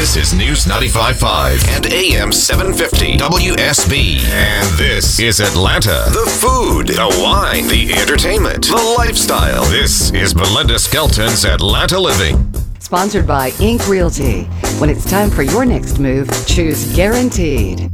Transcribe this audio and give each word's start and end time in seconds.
This 0.00 0.16
is 0.16 0.32
News 0.32 0.64
95.5 0.64 1.76
and 1.76 1.84
AM 1.92 2.32
750 2.32 3.18
WSB. 3.18 4.24
And 4.30 4.78
this 4.78 5.20
is 5.20 5.40
Atlanta. 5.40 6.06
The 6.08 6.38
food, 6.40 6.88
the 6.88 7.20
wine, 7.22 7.68
the 7.68 7.92
entertainment, 7.92 8.64
the 8.64 8.94
lifestyle. 8.96 9.62
This 9.66 10.10
is 10.12 10.32
Belinda 10.32 10.78
Skelton's 10.78 11.44
Atlanta 11.44 12.00
Living. 12.00 12.50
Sponsored 12.78 13.26
by 13.26 13.50
Inc. 13.50 13.86
Realty. 13.90 14.44
When 14.80 14.88
it's 14.88 15.04
time 15.04 15.28
for 15.28 15.42
your 15.42 15.66
next 15.66 15.98
move, 15.98 16.30
choose 16.46 16.96
Guaranteed. 16.96 17.90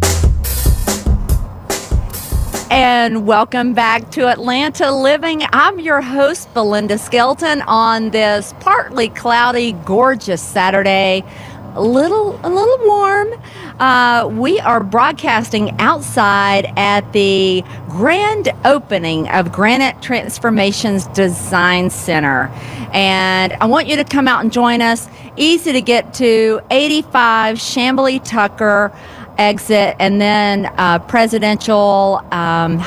And 2.70 3.26
welcome 3.26 3.74
back 3.74 4.10
to 4.12 4.28
Atlanta 4.28 4.92
Living. 4.92 5.42
I'm 5.52 5.80
your 5.80 6.00
host, 6.00 6.52
Belinda 6.54 6.98
Skelton, 6.98 7.62
on 7.62 8.10
this 8.10 8.54
partly 8.60 9.08
cloudy, 9.08 9.72
gorgeous 9.72 10.42
Saturday. 10.42 11.24
A 11.76 11.82
little, 11.82 12.40
a 12.42 12.48
little 12.48 12.86
warm. 12.86 13.28
Uh, 13.78 14.30
we 14.32 14.58
are 14.60 14.82
broadcasting 14.82 15.78
outside 15.78 16.72
at 16.78 17.12
the 17.12 17.62
grand 17.90 18.48
opening 18.64 19.28
of 19.28 19.52
Granite 19.52 20.00
Transformations 20.00 21.06
Design 21.08 21.90
Center, 21.90 22.48
and 22.94 23.52
I 23.60 23.66
want 23.66 23.88
you 23.88 23.96
to 23.96 24.04
come 24.04 24.26
out 24.26 24.42
and 24.42 24.50
join 24.50 24.80
us. 24.80 25.06
Easy 25.36 25.72
to 25.72 25.82
get 25.82 26.14
to, 26.14 26.62
85 26.70 27.56
Chamblee 27.58 28.24
Tucker 28.24 28.90
exit, 29.36 29.96
and 29.98 30.18
then 30.18 30.72
uh, 30.78 30.98
Presidential 31.00 32.24
um, 32.32 32.78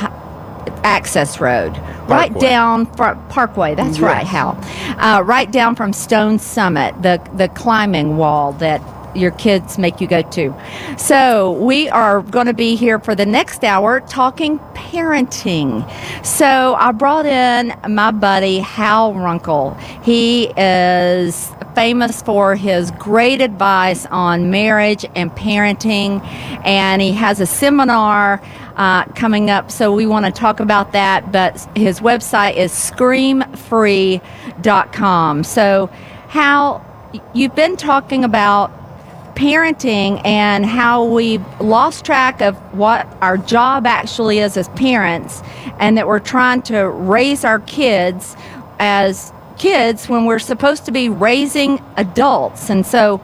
Access 0.83 1.39
Road, 1.39 1.77
right 2.07 2.31
Parkway. 2.31 2.39
down 2.39 2.85
from 2.95 3.27
Parkway. 3.29 3.75
That's 3.75 3.99
right, 3.99 4.25
Hal. 4.25 4.57
Uh, 4.99 5.21
right 5.23 5.51
down 5.51 5.75
from 5.75 5.93
Stone 5.93 6.39
Summit, 6.39 7.01
the 7.01 7.21
the 7.35 7.47
climbing 7.49 8.17
wall 8.17 8.53
that 8.53 8.81
your 9.15 9.31
kids 9.31 9.77
make 9.77 9.99
you 9.99 10.07
go 10.07 10.21
to. 10.21 10.53
So 10.97 11.53
we 11.53 11.89
are 11.89 12.21
going 12.21 12.45
to 12.45 12.53
be 12.53 12.75
here 12.75 12.99
for 12.99 13.15
the 13.15 13.25
next 13.25 13.63
hour 13.63 14.01
talking 14.01 14.59
parenting. 14.75 15.83
So 16.25 16.75
I 16.75 16.91
brought 16.91 17.25
in 17.25 17.73
my 17.87 18.11
buddy 18.11 18.59
Hal 18.59 19.13
Runkle. 19.15 19.73
He 20.03 20.51
is 20.57 21.51
famous 21.75 22.21
for 22.21 22.55
his 22.55 22.91
great 22.91 23.41
advice 23.41 24.05
on 24.07 24.51
marriage 24.51 25.05
and 25.15 25.31
parenting, 25.31 26.21
and 26.65 27.01
he 27.01 27.11
has 27.11 27.39
a 27.39 27.45
seminar 27.45 28.41
uh, 28.75 29.05
coming 29.13 29.49
up. 29.49 29.71
So 29.71 29.93
we 29.93 30.05
want 30.05 30.25
to 30.25 30.31
talk 30.31 30.59
about 30.59 30.91
that. 30.93 31.31
But 31.31 31.59
his 31.75 31.99
website 31.99 32.55
is 32.55 32.71
screamfree.com. 32.71 35.43
So, 35.43 35.89
how 36.29 36.85
you've 37.33 37.55
been 37.55 37.75
talking 37.75 38.23
about 38.23 38.71
parenting 39.35 40.21
and 40.25 40.65
how 40.65 41.05
we've 41.05 41.43
lost 41.61 42.05
track 42.05 42.41
of 42.41 42.55
what 42.73 43.07
our 43.21 43.37
job 43.37 43.87
actually 43.87 44.39
is 44.39 44.57
as 44.57 44.67
parents, 44.69 45.43
and 45.79 45.97
that 45.97 46.07
we're 46.07 46.19
trying 46.19 46.61
to 46.63 46.89
raise 46.89 47.45
our 47.45 47.59
kids 47.59 48.35
as 48.79 49.31
kids 49.59 50.09
when 50.09 50.25
we're 50.25 50.39
supposed 50.39 50.85
to 50.85 50.91
be 50.91 51.09
raising 51.09 51.83
adults. 51.97 52.69
And 52.69 52.85
so 52.85 53.21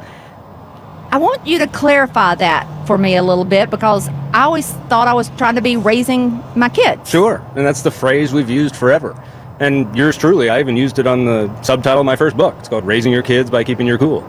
I 1.12 1.18
want 1.18 1.48
you 1.48 1.60
to 1.60 1.68
clarify 1.68 2.36
that 2.36 2.68
for 2.86 2.98
me 2.98 3.16
a 3.16 3.24
little 3.24 3.46
bit 3.46 3.70
because 3.70 4.10
I 4.34 4.44
always 4.44 4.72
thought 4.90 5.08
I 5.08 5.14
was 5.14 5.30
trying 5.38 5.56
to 5.56 5.62
be 5.62 5.78
raising 5.78 6.44
my 6.56 6.70
kids. 6.70 7.10
Sure, 7.10 7.44
and 7.56 7.66
that's 7.66 7.82
the 7.82 7.92
phrase 7.92 8.34
we've 8.34 8.50
used 8.50 8.76
forever. 8.76 9.16
And 9.60 9.96
yours 9.96 10.18
truly, 10.18 10.50
I 10.50 10.60
even 10.60 10.76
used 10.76 11.00
it 11.00 11.08
on 11.08 11.24
the 11.24 11.62
subtitle 11.62 12.02
of 12.02 12.06
my 12.06 12.18
first 12.18 12.36
book. 12.36 12.56
It's 12.60 12.68
called 12.68 12.86
Raising 12.86 13.14
Your 13.14 13.24
Kids 13.24 13.50
by 13.50 13.64
Keeping 13.64 13.88
Your 13.88 13.98
Cool. 13.98 14.24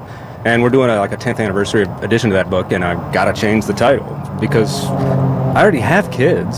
And 0.44 0.62
we're 0.62 0.70
doing 0.70 0.88
a, 0.88 0.96
like 0.96 1.10
a 1.10 1.16
10th 1.16 1.40
anniversary 1.40 1.82
edition 2.02 2.30
to 2.30 2.34
that 2.34 2.48
book, 2.48 2.70
and 2.70 2.84
I 2.84 2.94
gotta 3.12 3.32
change 3.32 3.66
the 3.66 3.72
title 3.72 4.06
because 4.40 4.84
I 4.86 5.60
already 5.60 5.80
have 5.80 6.08
kids, 6.12 6.56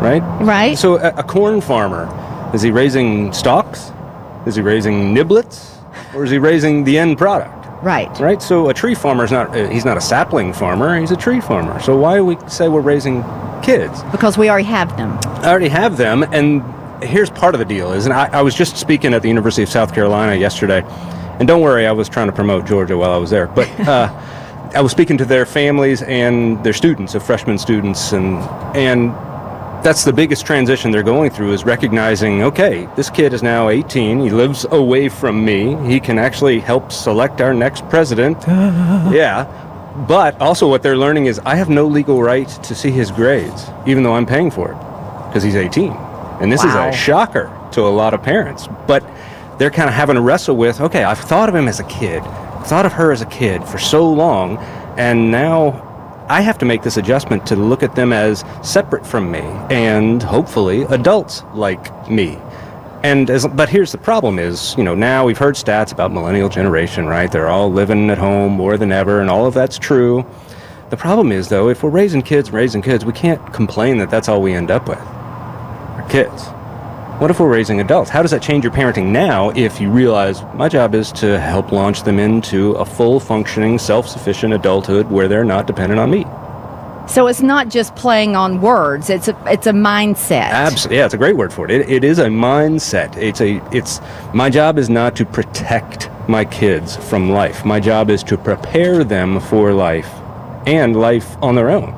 right? 0.00 0.22
Right. 0.40 0.78
So 0.78 0.96
a, 0.96 1.10
a 1.16 1.22
corn 1.22 1.60
farmer, 1.60 2.08
is 2.54 2.62
he 2.62 2.70
raising 2.70 3.34
stalks? 3.34 3.92
Is 4.46 4.54
he 4.54 4.62
raising 4.62 5.14
niblets? 5.14 5.74
Or 6.14 6.24
is 6.24 6.30
he 6.30 6.38
raising 6.38 6.84
the 6.84 6.98
end 6.98 7.18
product? 7.18 7.66
Right. 7.82 8.08
Right. 8.18 8.40
So 8.40 8.68
a 8.68 8.74
tree 8.74 8.94
farmer 8.94 9.24
is 9.24 9.32
not. 9.32 9.54
Uh, 9.54 9.68
he's 9.68 9.84
not 9.84 9.96
a 9.96 10.00
sapling 10.00 10.52
farmer. 10.52 10.98
He's 10.98 11.10
a 11.10 11.16
tree 11.16 11.40
farmer. 11.40 11.78
So 11.80 11.96
why 11.96 12.16
do 12.16 12.24
we 12.24 12.36
say 12.48 12.68
we're 12.68 12.80
raising 12.80 13.22
kids? 13.62 14.02
Because 14.12 14.38
we 14.38 14.48
already 14.48 14.66
have 14.66 14.96
them. 14.96 15.18
I 15.42 15.50
already 15.50 15.68
have 15.68 15.96
them, 15.96 16.22
and 16.32 16.62
here's 17.02 17.30
part 17.30 17.54
of 17.54 17.58
the 17.58 17.64
deal 17.64 17.92
is, 17.92 18.06
and 18.06 18.14
I, 18.14 18.28
I 18.38 18.42
was 18.42 18.54
just 18.54 18.76
speaking 18.76 19.12
at 19.12 19.22
the 19.22 19.28
University 19.28 19.62
of 19.62 19.68
South 19.68 19.92
Carolina 19.92 20.34
yesterday, 20.34 20.82
and 21.38 21.46
don't 21.46 21.60
worry, 21.60 21.86
I 21.86 21.92
was 21.92 22.08
trying 22.08 22.28
to 22.28 22.32
promote 22.32 22.66
Georgia 22.66 22.96
while 22.96 23.12
I 23.12 23.18
was 23.18 23.30
there, 23.30 23.46
but 23.46 23.68
uh, 23.88 24.08
I 24.74 24.80
was 24.80 24.92
speaking 24.92 25.18
to 25.18 25.24
their 25.24 25.46
families 25.46 26.02
and 26.02 26.62
their 26.64 26.72
students, 26.72 27.14
of 27.14 27.22
freshman 27.24 27.58
students, 27.58 28.12
and 28.12 28.38
and 28.76 29.10
that's 29.86 30.02
the 30.02 30.12
biggest 30.12 30.44
transition 30.44 30.90
they're 30.90 31.04
going 31.04 31.30
through 31.30 31.52
is 31.52 31.64
recognizing, 31.64 32.42
okay, 32.42 32.88
this 32.96 33.08
kid 33.08 33.32
is 33.32 33.40
now 33.40 33.68
18, 33.68 34.18
he 34.18 34.30
lives 34.30 34.66
away 34.72 35.08
from 35.08 35.44
me, 35.44 35.76
he 35.86 36.00
can 36.00 36.18
actually 36.18 36.58
help 36.58 36.90
select 36.90 37.40
our 37.40 37.54
next 37.54 37.88
president. 37.88 38.36
yeah. 38.48 39.44
But 40.08 40.40
also 40.40 40.68
what 40.68 40.82
they're 40.82 40.96
learning 40.96 41.26
is 41.26 41.38
I 41.46 41.54
have 41.54 41.68
no 41.68 41.86
legal 41.86 42.20
right 42.20 42.48
to 42.64 42.74
see 42.74 42.90
his 42.90 43.12
grades, 43.12 43.66
even 43.86 44.02
though 44.02 44.16
I'm 44.16 44.26
paying 44.26 44.50
for 44.50 44.72
it, 44.72 44.78
because 45.28 45.44
he's 45.44 45.54
18. 45.54 45.92
And 46.40 46.50
this 46.50 46.64
Wow. 46.64 46.88
is 46.88 46.94
a 46.96 46.98
shocker 46.98 47.48
to 47.70 47.82
a 47.82 47.92
lot 48.00 48.12
of 48.12 48.24
parents. 48.24 48.68
But 48.88 49.04
they're 49.56 49.70
kind 49.70 49.88
of 49.88 49.94
having 49.94 50.16
to 50.16 50.20
wrestle 50.20 50.56
with, 50.56 50.80
okay, 50.80 51.04
I've 51.04 51.20
thought 51.20 51.48
of 51.48 51.54
him 51.54 51.68
as 51.68 51.78
a 51.78 51.84
kid, 51.84 52.24
thought 52.64 52.86
of 52.86 52.92
her 52.94 53.12
as 53.12 53.22
a 53.22 53.26
kid 53.26 53.62
for 53.62 53.78
so 53.78 54.10
long, 54.10 54.58
and 54.96 55.30
now 55.30 55.85
I 56.28 56.40
have 56.40 56.58
to 56.58 56.64
make 56.64 56.82
this 56.82 56.96
adjustment 56.96 57.46
to 57.46 57.56
look 57.56 57.84
at 57.84 57.94
them 57.94 58.12
as 58.12 58.44
separate 58.62 59.06
from 59.06 59.30
me 59.30 59.40
and 59.70 60.20
hopefully 60.22 60.82
adults 60.82 61.44
like 61.54 62.10
me. 62.10 62.36
And 63.04 63.30
as, 63.30 63.46
but 63.46 63.68
here's 63.68 63.92
the 63.92 63.98
problem 63.98 64.40
is, 64.40 64.74
you 64.76 64.82
know, 64.82 64.96
now 64.96 65.24
we've 65.24 65.38
heard 65.38 65.54
stats 65.54 65.92
about 65.92 66.10
millennial 66.10 66.48
generation, 66.48 67.06
right? 67.06 67.30
They're 67.30 67.46
all 67.46 67.70
living 67.70 68.10
at 68.10 68.18
home 68.18 68.52
more 68.52 68.76
than 68.76 68.90
ever, 68.90 69.20
and 69.20 69.30
all 69.30 69.46
of 69.46 69.54
that's 69.54 69.78
true. 69.78 70.26
The 70.90 70.96
problem 70.96 71.30
is, 71.30 71.48
though, 71.48 71.68
if 71.68 71.84
we're 71.84 71.90
raising 71.90 72.22
kids, 72.22 72.50
raising 72.50 72.82
kids, 72.82 73.04
we 73.04 73.12
can't 73.12 73.52
complain 73.52 73.98
that 73.98 74.10
that's 74.10 74.28
all 74.28 74.42
we 74.42 74.52
end 74.52 74.72
up 74.72 74.88
with. 74.88 74.98
Our 74.98 76.06
kids. 76.08 76.48
What 77.18 77.30
if 77.30 77.40
we're 77.40 77.50
raising 77.50 77.80
adults? 77.80 78.10
How 78.10 78.20
does 78.20 78.30
that 78.32 78.42
change 78.42 78.62
your 78.62 78.74
parenting 78.74 79.06
now 79.06 79.48
if 79.56 79.80
you 79.80 79.90
realize 79.90 80.42
my 80.52 80.68
job 80.68 80.94
is 80.94 81.10
to 81.12 81.40
help 81.40 81.72
launch 81.72 82.02
them 82.02 82.18
into 82.18 82.72
a 82.72 82.84
full 82.84 83.20
functioning, 83.20 83.78
self 83.78 84.06
sufficient 84.06 84.52
adulthood 84.52 85.10
where 85.10 85.26
they're 85.26 85.42
not 85.42 85.66
dependent 85.66 85.98
on 85.98 86.10
me? 86.10 86.26
So 87.08 87.26
it's 87.26 87.40
not 87.40 87.70
just 87.70 87.96
playing 87.96 88.36
on 88.36 88.60
words. 88.60 89.08
It's 89.08 89.28
a 89.28 89.42
it's 89.46 89.66
a 89.66 89.72
mindset. 89.72 90.50
Absolutely, 90.50 90.98
yeah, 90.98 91.06
it's 91.06 91.14
a 91.14 91.16
great 91.16 91.36
word 91.36 91.54
for 91.54 91.64
it. 91.64 91.70
it. 91.70 91.88
It 91.88 92.04
is 92.04 92.18
a 92.18 92.26
mindset. 92.26 93.16
It's 93.16 93.40
a 93.40 93.62
it's 93.74 93.98
my 94.34 94.50
job 94.50 94.76
is 94.76 94.90
not 94.90 95.16
to 95.16 95.24
protect 95.24 96.10
my 96.28 96.44
kids 96.44 96.96
from 96.96 97.30
life. 97.30 97.64
My 97.64 97.80
job 97.80 98.10
is 98.10 98.22
to 98.24 98.36
prepare 98.36 99.04
them 99.04 99.40
for 99.40 99.72
life 99.72 100.12
and 100.66 100.94
life 100.94 101.34
on 101.42 101.54
their 101.54 101.70
own. 101.70 101.94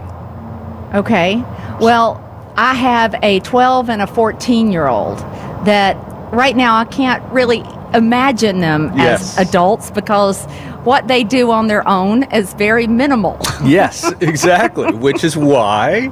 Okay. 0.94 1.44
Well, 1.80 2.24
I 2.58 2.74
have 2.74 3.14
a 3.22 3.38
12 3.38 3.88
and 3.88 4.02
a 4.02 4.06
14 4.08 4.72
year 4.72 4.88
old 4.88 5.18
that 5.64 5.96
right 6.32 6.56
now 6.56 6.76
I 6.76 6.86
can't 6.86 7.22
really 7.32 7.62
imagine 7.94 8.58
them 8.58 8.90
Yes. 8.96 9.38
as 9.38 9.48
adults 9.48 9.92
because 9.92 10.44
what 10.82 11.06
they 11.06 11.22
do 11.22 11.52
on 11.52 11.68
their 11.68 11.86
own 11.88 12.24
is 12.32 12.54
very 12.54 12.88
minimal. 12.88 13.38
Yes, 13.64 14.10
exactly. 14.20 14.92
Which 14.92 15.22
is 15.22 15.36
why 15.36 16.08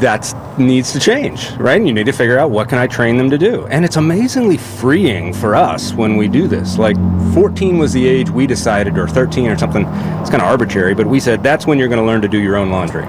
that 0.00 0.34
needs 0.58 0.92
to 0.92 1.00
change, 1.00 1.50
right? 1.52 1.80
You 1.82 1.92
need 1.92 2.06
to 2.06 2.12
figure 2.12 2.38
out 2.38 2.50
what 2.50 2.68
can 2.68 2.76
I 2.78 2.86
train 2.86 3.16
them 3.16 3.30
to 3.30 3.38
do. 3.38 3.66
And 3.68 3.82
it's 3.84 3.96
amazingly 3.96 4.58
freeing 4.58 5.32
for 5.32 5.54
us 5.54 5.94
when 5.94 6.16
we 6.18 6.28
do 6.28 6.48
this. 6.48 6.78
Like 6.78 6.96
14 7.32 7.78
was 7.78 7.92
the 7.94 8.06
age 8.06 8.28
we 8.30 8.46
decided 8.46 8.98
or 8.98 9.08
13 9.08 9.48
or 9.48 9.56
something. 9.56 9.84
It's 10.20 10.28
kind 10.30 10.42
of 10.42 10.48
arbitrary, 10.48 10.94
but 10.94 11.06
we 11.06 11.18
said 11.18 11.42
that's 11.42 11.66
when 11.66 11.78
you're 11.78 11.88
going 11.88 12.00
to 12.00 12.06
learn 12.06 12.20
to 12.20 12.28
do 12.28 12.38
your 12.40 12.56
own 12.56 12.70
laundry. 12.70 13.06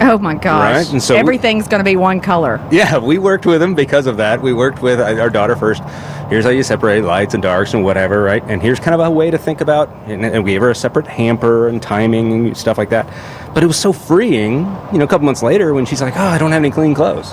Oh 0.00 0.18
my 0.18 0.34
gosh. 0.34 0.74
Right, 0.74 0.92
and 0.92 1.02
so 1.02 1.14
Everything's 1.14 1.68
going 1.68 1.80
to 1.80 1.84
be 1.84 1.96
one 1.96 2.20
color. 2.20 2.60
Yeah, 2.70 2.98
we 2.98 3.18
worked 3.18 3.46
with 3.46 3.60
them 3.60 3.74
because 3.74 4.06
of 4.06 4.16
that. 4.18 4.42
We 4.42 4.52
worked 4.52 4.82
with 4.82 5.00
uh, 5.00 5.20
our 5.20 5.30
daughter 5.30 5.56
first. 5.56 5.82
Here's 6.28 6.44
how 6.44 6.50
you 6.50 6.62
separate 6.62 7.04
lights 7.04 7.34
and 7.34 7.42
darks 7.42 7.74
and 7.74 7.84
whatever, 7.84 8.22
right? 8.22 8.42
And 8.44 8.60
here's 8.60 8.80
kind 8.80 8.94
of 8.94 9.00
a 9.00 9.10
way 9.10 9.30
to 9.30 9.38
think 9.38 9.60
about. 9.60 9.88
And, 10.06 10.24
and 10.24 10.42
we 10.44 10.52
gave 10.52 10.62
her 10.62 10.70
a 10.70 10.74
separate 10.74 11.06
hamper 11.06 11.68
and 11.68 11.80
timing 11.82 12.32
and 12.46 12.56
stuff 12.56 12.78
like 12.78 12.90
that. 12.90 13.06
But 13.54 13.62
it 13.62 13.66
was 13.66 13.78
so 13.78 13.92
freeing, 13.92 14.60
you 14.92 14.98
know, 14.98 15.04
a 15.04 15.08
couple 15.08 15.26
months 15.26 15.42
later 15.42 15.74
when 15.74 15.86
she's 15.86 16.02
like, 16.02 16.16
"Oh, 16.16 16.20
I 16.20 16.38
don't 16.38 16.50
have 16.50 16.60
any 16.62 16.70
clean 16.72 16.94
clothes," 16.94 17.32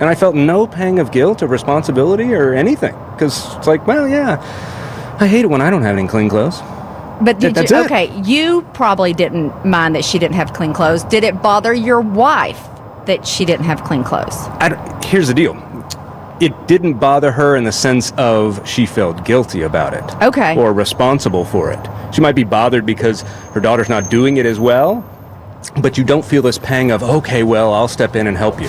and 0.00 0.08
I 0.08 0.14
felt 0.14 0.34
no 0.34 0.66
pang 0.66 0.98
of 0.98 1.12
guilt 1.12 1.42
or 1.42 1.46
responsibility 1.46 2.34
or 2.34 2.54
anything 2.54 2.94
because 3.12 3.54
it's 3.56 3.66
like, 3.66 3.86
well, 3.86 4.08
yeah, 4.08 4.40
I 5.20 5.26
hate 5.28 5.44
it 5.44 5.48
when 5.48 5.60
I 5.60 5.70
don't 5.70 5.82
have 5.82 5.96
any 5.96 6.08
clean 6.08 6.28
clothes. 6.28 6.60
But 7.22 7.38
did 7.38 7.56
you? 7.56 7.62
it. 7.62 7.72
Okay, 7.72 8.10
you 8.22 8.62
probably 8.74 9.12
didn't 9.12 9.64
mind 9.64 9.94
that 9.94 10.04
she 10.04 10.18
didn't 10.18 10.36
have 10.36 10.52
clean 10.52 10.72
clothes. 10.72 11.04
Did 11.04 11.24
it 11.24 11.42
bother 11.42 11.72
your 11.72 12.00
wife 12.00 12.60
that 13.06 13.26
she 13.26 13.44
didn't 13.44 13.64
have 13.66 13.84
clean 13.84 14.04
clothes? 14.04 14.34
I 14.60 15.00
here's 15.04 15.28
the 15.28 15.34
deal. 15.34 15.54
it 16.40 16.54
didn't 16.66 16.94
bother 16.94 17.30
her 17.32 17.56
in 17.56 17.64
the 17.64 17.72
sense 17.72 18.12
of 18.16 18.66
she 18.66 18.86
felt 18.86 19.24
guilty 19.24 19.62
about 19.62 19.92
it. 19.92 20.22
Okay. 20.22 20.56
Or 20.56 20.72
responsible 20.72 21.44
for 21.44 21.70
it. 21.70 22.14
She 22.14 22.20
might 22.22 22.34
be 22.34 22.44
bothered 22.44 22.86
because 22.86 23.22
her 23.54 23.60
daughter's 23.60 23.88
not 23.90 24.10
doing 24.10 24.38
it 24.38 24.46
as 24.46 24.58
well, 24.58 25.04
but 25.82 25.98
you 25.98 26.04
don't 26.04 26.24
feel 26.24 26.40
this 26.42 26.58
pang 26.58 26.90
of, 26.90 27.02
okay, 27.02 27.42
well, 27.42 27.72
I'll 27.74 27.88
step 27.88 28.16
in 28.16 28.26
and 28.26 28.36
help 28.36 28.60
you. 28.60 28.68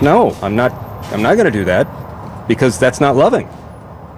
No, 0.00 0.36
I'm 0.42 0.54
not 0.54 0.72
I'm 1.12 1.22
not 1.22 1.34
going 1.34 1.46
to 1.46 1.50
do 1.58 1.64
that 1.64 1.86
because 2.46 2.78
that's 2.78 3.00
not 3.00 3.16
loving. 3.16 3.48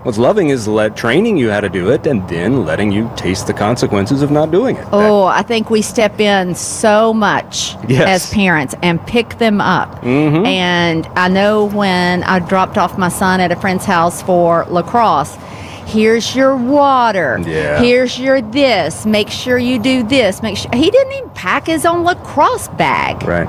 What's 0.03 0.17
loving 0.17 0.49
is 0.49 0.67
let 0.67 0.97
training 0.97 1.37
you 1.37 1.51
how 1.51 1.61
to 1.61 1.69
do 1.69 1.91
it 1.91 2.07
and 2.07 2.27
then 2.27 2.65
letting 2.65 2.91
you 2.91 3.11
taste 3.17 3.47
the 3.47 3.53
consequences 3.53 4.23
of 4.23 4.31
not 4.31 4.51
doing 4.51 4.77
it. 4.77 4.87
Oh, 4.93 5.25
I 5.25 5.43
think 5.43 5.69
we 5.69 5.83
step 5.83 6.19
in 6.21 6.55
so 6.55 7.13
much 7.13 7.77
Yes. 7.87 8.25
as 8.25 8.33
parents 8.33 8.75
and 8.83 9.05
pick 9.07 9.37
them 9.37 9.61
up. 9.61 9.97
Mm-hmm. 10.03 10.47
And 10.47 11.07
I 11.17 11.29
know 11.29 11.67
when 11.69 12.23
I 12.25 12.39
dropped 12.39 12.79
off 12.79 12.97
my 12.97 13.11
son 13.11 13.41
at 13.41 13.53
a 13.53 13.57
friend's 13.57 13.85
house 13.85 14.23
for 14.23 14.65
lacrosse, 14.71 15.37
here's 15.85 16.35
your 16.35 16.57
water. 16.57 17.39
Yeah. 17.45 17.83
Here's 17.83 18.19
your 18.19 18.41
this. 18.41 19.05
Make 19.05 19.29
sure 19.29 19.59
you 19.59 19.79
do 19.79 20.03
this. 20.03 20.41
Make 20.43 20.57
sure 20.57 20.71
he 20.73 20.91
didn't 20.91 21.13
even 21.13 21.31
pack 21.31 21.67
his 21.67 21.85
own 21.85 22.05
lacrosse 22.05 22.69
bag. 22.69 23.23
Right. 23.25 23.47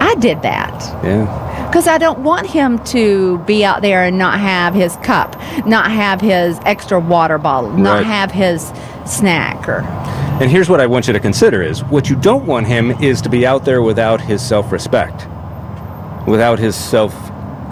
I 0.00 0.14
did 0.16 0.42
that 0.42 0.70
Yeah. 1.04 1.26
Because 1.66 1.86
I 1.88 1.98
don't 1.98 2.20
want 2.20 2.46
him 2.46 2.78
to 2.86 3.38
be 3.40 3.64
out 3.64 3.82
there 3.82 4.04
and 4.04 4.18
not 4.18 4.38
have 4.38 4.74
his 4.74 4.96
cup, 4.96 5.36
not 5.66 5.90
have 5.90 6.20
his 6.20 6.58
extra 6.66 6.98
water 7.00 7.38
bottle, 7.38 7.70
not 7.70 7.98
Right. 7.98 8.06
have 8.06 8.30
his 8.30 8.72
snack 9.04 9.68
or 9.68 9.80
And 10.40 10.50
here's 10.50 10.68
what 10.68 10.80
I 10.80 10.86
want 10.86 11.06
you 11.06 11.12
to 11.12 11.20
consider 11.20 11.62
is 11.62 11.84
what 11.84 12.08
you 12.10 12.16
don't 12.16 12.46
want 12.46 12.66
him 12.66 12.90
is 13.02 13.20
to 13.22 13.28
be 13.28 13.46
out 13.46 13.64
there 13.64 13.80
without 13.82 14.20
his 14.20 14.42
self-respect, 14.42 15.26
without 16.26 16.58
his 16.58 16.74
self 16.74 17.14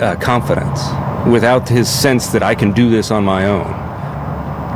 uh, 0.00 0.16
confidence, 0.16 0.80
without 1.26 1.68
his 1.68 1.88
sense 1.88 2.28
that 2.28 2.42
I 2.42 2.54
can 2.54 2.72
do 2.72 2.88
this 2.90 3.10
on 3.10 3.24
my 3.24 3.46
own. 3.46 3.66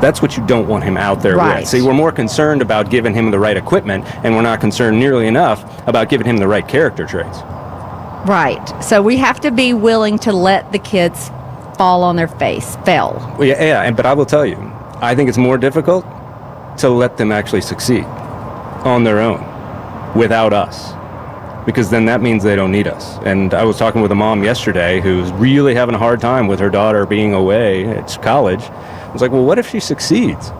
That's 0.00 0.20
what 0.20 0.36
you 0.36 0.44
don't 0.46 0.68
want 0.68 0.84
him 0.84 0.96
out 0.96 1.22
there 1.22 1.36
Right. 1.36 1.60
with. 1.60 1.68
See, 1.68 1.80
we're 1.80 1.94
more 1.94 2.12
concerned 2.12 2.60
about 2.60 2.90
giving 2.90 3.14
him 3.14 3.30
the 3.30 3.38
right 3.38 3.56
equipment, 3.56 4.04
and 4.24 4.34
we're 4.36 4.42
not 4.42 4.60
concerned 4.60 4.98
nearly 4.98 5.26
enough 5.26 5.64
about 5.88 6.08
giving 6.08 6.26
him 6.26 6.36
the 6.36 6.48
right 6.48 6.66
character 6.66 7.06
traits. 7.06 7.38
Right. 8.26 8.82
So 8.82 9.02
we 9.02 9.16
have 9.18 9.40
to 9.40 9.50
be 9.50 9.74
willing 9.74 10.18
to 10.20 10.32
let 10.32 10.72
the 10.72 10.78
kids 10.78 11.30
fall 11.76 12.02
on 12.02 12.16
their 12.16 12.28
face, 12.28 12.76
fail. 12.84 13.34
Well, 13.38 13.48
yeah, 13.48 13.62
yeah, 13.62 13.82
and- 13.82 13.96
but 13.96 14.06
I 14.06 14.12
will 14.14 14.24
tell 14.26 14.46
you, 14.46 14.56
I 15.00 15.14
think 15.14 15.28
it's 15.28 15.38
more 15.38 15.58
difficult 15.58 16.04
to 16.78 16.88
let 16.88 17.16
them 17.16 17.30
actually 17.32 17.60
succeed 17.60 18.04
on 18.84 19.04
their 19.04 19.18
own 19.20 19.44
without 20.14 20.52
us. 20.52 20.92
Because 21.66 21.88
then 21.90 22.04
that 22.06 22.20
means 22.20 22.42
they 22.42 22.56
don't 22.56 22.72
need 22.72 22.86
us. 22.86 23.18
And 23.24 23.54
I 23.54 23.64
was 23.64 23.78
talking 23.78 24.02
with 24.02 24.12
a 24.12 24.14
mom 24.14 24.44
yesterday 24.44 25.00
who's 25.00 25.30
really 25.32 25.74
having 25.74 25.94
a 25.94 25.98
hard 25.98 26.20
time 26.20 26.46
with 26.46 26.60
her 26.60 26.68
daughter 26.70 27.06
being 27.06 27.32
away 27.32 27.86
at 27.86 28.18
college. 28.22 28.62
I 28.62 29.10
was 29.12 29.22
like, 29.22 29.32
well, 29.32 29.44
what 29.44 29.58
if 29.58 29.68
she 29.70 29.80
succeeds? 29.80 30.50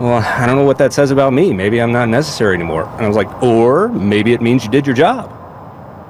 Well, 0.00 0.14
I 0.26 0.46
don't 0.46 0.56
know 0.56 0.64
what 0.64 0.78
that 0.78 0.94
says 0.94 1.10
about 1.10 1.34
me. 1.34 1.52
Maybe 1.52 1.78
I'm 1.80 1.92
not 1.92 2.08
necessary 2.08 2.54
anymore. 2.54 2.84
And 2.96 3.04
I 3.04 3.08
was 3.08 3.16
like, 3.18 3.42
or 3.42 3.88
maybe 3.90 4.32
it 4.32 4.40
means 4.40 4.64
you 4.64 4.70
did 4.70 4.86
your 4.86 4.96
job. 4.96 5.30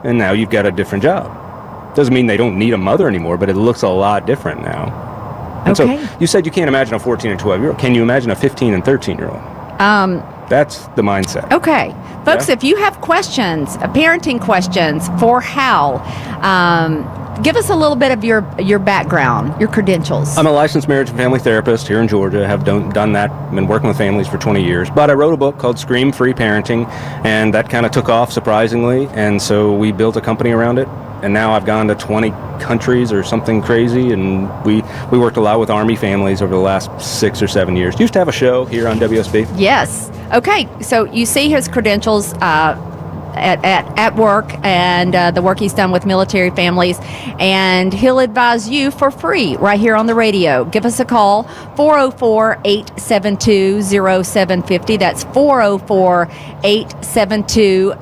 And 0.05 0.19
now 0.19 0.32
you've 0.32 0.50
got 0.50 0.67
a 0.67 0.70
different 0.70 1.02
job. 1.02 1.94
Doesn't 1.94 2.14
mean 2.14 2.26
they 2.26 2.37
don't 2.37 2.58
need 2.58 2.73
a 2.73 2.79
mother 2.79 3.08
anymore, 3.08 3.37
but 3.37 3.49
it 3.49 3.55
looks 3.56 3.82
a 3.82 3.88
lot 3.88 4.26
different 4.26 4.62
now. 4.62 5.62
And 5.67 5.79
Okay. 5.79 6.02
so 6.02 6.17
you 6.20 6.26
said 6.26 6.47
you 6.47 6.52
can't 6.52 6.69
imagine 6.69 6.94
a 6.94 6.99
14 6.99 7.31
and 7.31 7.38
12 7.41 7.61
year 7.61 7.70
old. 7.70 7.79
Can 7.79 7.94
you 7.94 8.02
imagine 8.02 8.31
a 8.31 8.37
15 8.37 8.73
and 8.75 8.85
13 8.85 9.19
year 9.19 9.29
old? 9.29 9.41
Um, 9.81 10.23
That's 10.50 10.87
the 10.97 11.02
mindset. 11.02 11.50
okay. 11.52 11.94
Folks, 12.26 12.49
Yeah. 12.49 12.55
if 12.56 12.62
you 12.62 12.76
have 12.76 13.00
questions, 13.00 13.76
uh, 13.81 13.88
parenting 13.94 14.38
questions 14.38 15.08
for 15.19 15.41
Hal, 15.41 16.02
um, 16.43 17.08
give 17.43 17.56
us 17.56 17.70
a 17.70 17.75
little 17.75 17.97
bit 17.97 18.12
of 18.12 18.23
your, 18.23 18.44
your 18.58 18.79
background, 18.79 19.58
your 19.58 19.70
credentials. 19.70 20.37
I'm 20.37 20.47
a 20.47 20.52
licensed 20.52 20.87
marriage 20.87 21.08
and 21.08 21.17
family 21.17 21.38
therapist 21.38 21.88
here 21.88 22.00
in 22.02 22.08
Georgia. 22.08 22.47
Have 22.47 22.64
done, 22.64 22.91
done 22.91 23.12
that, 23.14 23.31
been 23.55 23.67
working 23.67 23.88
with 23.88 23.97
families 23.97 24.29
for 24.29 24.37
20 24.37 24.62
years. 24.62 24.91
But 24.91 25.08
I 25.08 25.14
wrote 25.14 25.32
a 25.32 25.37
book 25.38 25.56
called 25.56 25.79
Scream 25.79 26.12
Free 26.12 26.35
Parenting, 26.35 26.87
and 27.25 27.55
that 27.55 27.70
kind 27.70 27.87
of 27.87 27.93
took 27.93 28.11
off 28.11 28.31
surprisingly. 28.31 29.06
And 29.14 29.41
so 29.41 29.73
we 29.73 29.93
built 29.93 30.17
a 30.17 30.20
company 30.20 30.50
around 30.50 30.79
it. 30.79 30.88
And 31.22 31.32
now 31.32 31.52
I've 31.52 31.67
gone 31.67 31.88
to 31.88 31.94
20 31.94 32.31
countries 32.61 33.12
or 33.12 33.22
something 33.22 33.62
crazy. 33.62 34.12
And 34.12 34.49
we, 34.64 34.82
we 35.11 35.19
worked 35.19 35.37
a 35.37 35.40
lot 35.40 35.61
with 35.61 35.70
Army 35.70 35.96
families 35.96 36.43
over 36.43 36.55
the 36.55 36.61
last 36.61 36.90
six 37.00 37.43
or 37.43 37.49
seven 37.49 37.76
years. 37.76 37.99
Used 38.00 38.12
to 38.14 38.19
have 38.19 38.28
a 38.28 38.32
show 38.32 38.64
here 38.64 38.88
on 38.88 38.99
WSB. 38.99 39.49
Yes. 39.56 40.11
Okay. 40.32 40.69
So 40.82 41.05
you 41.05 41.26
see 41.26 41.49
his 41.49 41.69
credentials 41.69 42.32
uh, 42.34 42.89
at, 43.35 43.65
at, 43.65 43.99
at 43.99 44.17
work 44.17 44.53
and 44.65 45.15
uh, 45.15 45.31
the 45.31 45.43
work 45.43 45.59
he's 45.59 45.75
done 45.75 45.91
with 45.91 46.06
military 46.06 46.50
families. 46.50 46.99
And 47.38 47.93
he'll 47.93 48.19
advise 48.19 48.69
you 48.69 48.91
for 48.91 49.11
free 49.11 49.56
right 49.56 49.79
here 49.81 49.97
on 49.97 50.06
the 50.06 50.15
radio. 50.15 50.65
Give 50.65 50.85
us 50.85 51.00
a 51.00 51.05
call 51.05 51.44
404 51.77 52.61
872 52.65 53.82
0750. 53.82 54.97
That's 54.97 55.25
404 55.25 56.29
872 56.65 57.94